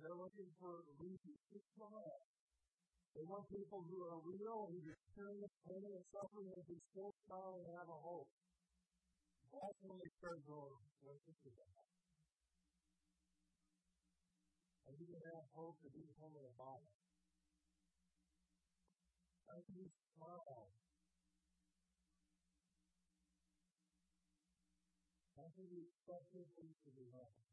they're 0.00 0.16
looking 0.16 0.48
for 0.56 0.80
reasons 0.96 1.40
to 1.52 1.58
smile. 1.76 2.24
They 3.12 3.24
want 3.28 3.44
people 3.52 3.84
who 3.84 4.00
are 4.06 4.16
real, 4.24 4.70
who 4.72 4.80
experience 4.80 5.52
pain 5.68 5.84
and 5.84 6.04
suffering, 6.08 6.48
and 6.56 6.64
can 6.64 6.80
still 6.94 7.12
smile 7.28 7.60
and 7.60 7.68
have 7.76 7.88
a 7.90 8.00
hope. 8.00 8.30
That's 9.50 9.78
when 9.82 9.98
they 9.98 10.10
start 10.22 10.40
going, 10.46 10.78
what 11.04 11.20
is 11.20 11.36
that? 11.42 11.84
Are 14.88 14.94
you 14.94 15.04
going 15.04 15.20
to 15.20 15.32
have 15.36 15.46
hope 15.52 15.76
to 15.84 15.90
be 15.90 16.06
home 16.16 16.34
in 16.38 16.44
a 16.46 16.54
body? 16.56 16.99
Can 19.50 19.66
you 19.74 19.90
smile? 20.14 20.70
How 25.34 25.50
can 25.58 25.66
you 25.66 25.82
expect 25.90 26.30
people 26.30 26.70
to 26.70 26.90
be 26.94 27.10
happy? 27.10 27.50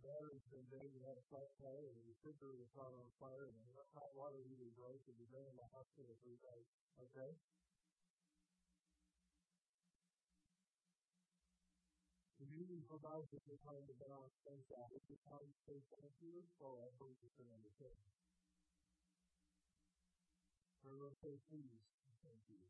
batteries 0.00 0.44
been 0.48 0.64
dead, 0.72 0.88
you 0.96 1.00
had 1.04 1.16
a 1.16 1.24
flat 1.28 1.48
tire, 1.60 1.88
and 1.88 1.96
your 2.00 2.08
refrigerator 2.16 2.56
was 2.56 2.72
caught 2.72 2.92
on 2.92 3.08
fire, 3.20 3.48
and 3.48 3.56
the 3.76 3.84
hot 3.92 4.08
water 4.16 4.40
heater 4.48 4.68
broke, 4.76 5.00
and 5.08 5.16
you've 5.20 5.32
been 5.32 5.44
in 5.44 5.56
the 5.56 5.68
hospital 5.76 6.16
three 6.24 6.40
days. 6.40 6.68
Okay? 7.00 7.30
Community 12.40 12.80
provides 12.88 13.28
us 13.36 13.44
the 13.44 13.60
time 13.60 13.84
to 13.84 13.94
balance 14.00 14.36
things 14.44 14.64
out. 14.76 14.88
If 14.96 15.04
the 15.08 15.20
time 15.28 15.48
stays 15.68 15.84
empty, 16.00 16.40
so 16.56 16.80
I 16.80 16.88
hope 16.96 17.16
you 17.20 17.30
can 17.36 17.48
understand. 20.80 20.96
Everyone 20.96 21.16
say 21.20 21.36
please. 21.52 21.84
Thank 22.24 22.40
you. 22.48 22.60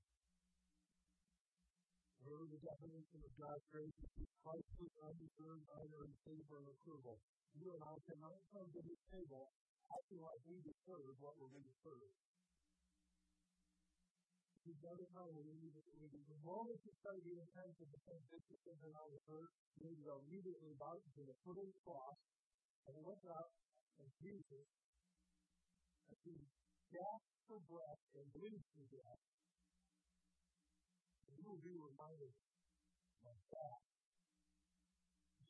Remember 2.27 2.47
the 2.51 2.63
definition 2.63 3.19
of 3.23 3.33
God's 3.39 3.65
grace 3.71 3.97
is 3.97 4.31
priceless, 4.45 4.95
undeserved, 5.03 5.67
honor, 5.79 6.03
and 6.05 6.15
favor 6.27 6.57
and 6.61 6.69
approval. 6.69 7.17
You 7.57 7.75
and 7.75 7.83
I 7.83 7.97
cannot 8.07 8.39
come 8.55 8.69
to 8.71 8.81
this 8.83 9.01
table 9.11 9.51
acting 9.91 10.23
like 10.23 10.39
we 10.47 10.61
deserve 10.63 11.15
what 11.19 11.35
we're 11.41 11.51
going 11.51 11.67
to 11.67 11.79
serve. 11.83 12.15
Got 14.81 14.97
to 15.03 15.09
know 15.13 15.27
when 15.35 15.45
we 15.51 15.57
need 15.67 15.75
to, 15.75 15.83
we, 15.99 16.07
the 16.31 16.41
moment 16.47 16.79
you 16.87 16.93
start 17.03 17.19
getting 17.27 17.49
tempted 17.59 17.89
to 17.91 17.99
think 18.07 18.23
this 18.31 18.45
is 18.55 18.61
something 18.63 18.93
I 18.95 19.07
hurt, 19.27 19.51
you 19.83 19.91
need 19.91 19.99
to 20.07 20.15
immediately 20.25 20.73
back 20.79 21.01
to 21.19 21.21
the 21.27 21.37
foot 21.43 21.59
of 21.59 21.67
the 21.67 21.79
cross 21.83 22.17
and 22.87 22.95
look 23.03 23.19
up 23.35 23.51
at 23.99 24.09
Jesus 24.23 24.67
as 26.07 26.19
he 26.23 26.39
gasped 26.93 27.41
for 27.49 27.61
breath 27.67 28.03
and 28.15 28.27
breathed 28.35 28.67
for 28.75 28.85
breath 28.91 29.23
you 31.41 31.49
will 31.49 31.65
be 31.65 31.73
reminded 31.73 32.37
of 33.25 33.37
that. 33.51 33.81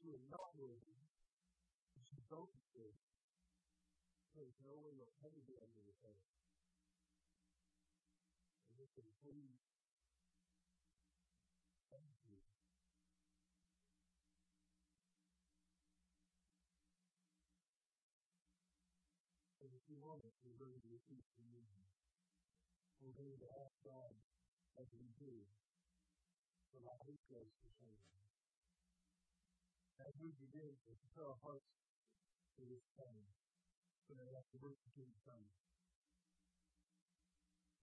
You 0.03 0.14
are 0.14 0.26
not 0.30 0.55
worthy. 0.57 0.97
You 2.14 2.22
don't 2.30 2.51
deserve. 2.55 2.97
There's 4.34 4.59
no 4.64 4.74
way 4.74 4.91
you'll 4.97 5.14
ever 5.22 5.41
be 5.47 5.55
to 5.74 5.80
repay 5.86 6.14
it. 6.14 6.30
And 8.66 8.78
just 8.78 8.95
to 8.97 9.03
please, 9.20 9.70
You 20.11 20.19
it, 20.27 20.35
we're 20.43 20.59
going 20.59 20.75
to 20.83 20.91
receive 20.91 21.23
communion. 21.39 21.87
We're 22.99 23.15
going 23.15 23.39
to 23.47 23.49
ask 23.63 23.71
God 23.87 24.11
as 24.83 24.91
we 24.99 25.07
do 25.23 25.31
for 26.75 26.83
the 26.83 26.91
Holy 26.99 27.23
Ghost 27.31 27.55
to 27.63 27.71
change. 27.79 28.11
As 30.03 30.11
we 30.19 30.35
begin 30.43 30.75
to 30.83 30.99
prepare 30.99 31.31
our 31.31 31.39
hearts 31.47 31.71
for 32.59 32.67
this 32.67 32.83
time, 32.99 33.23
for 34.11 34.19
the 34.19 34.27
rest 34.35 34.51
of 34.51 34.67
the 34.67 34.75
King 34.99 35.15
time. 35.23 35.47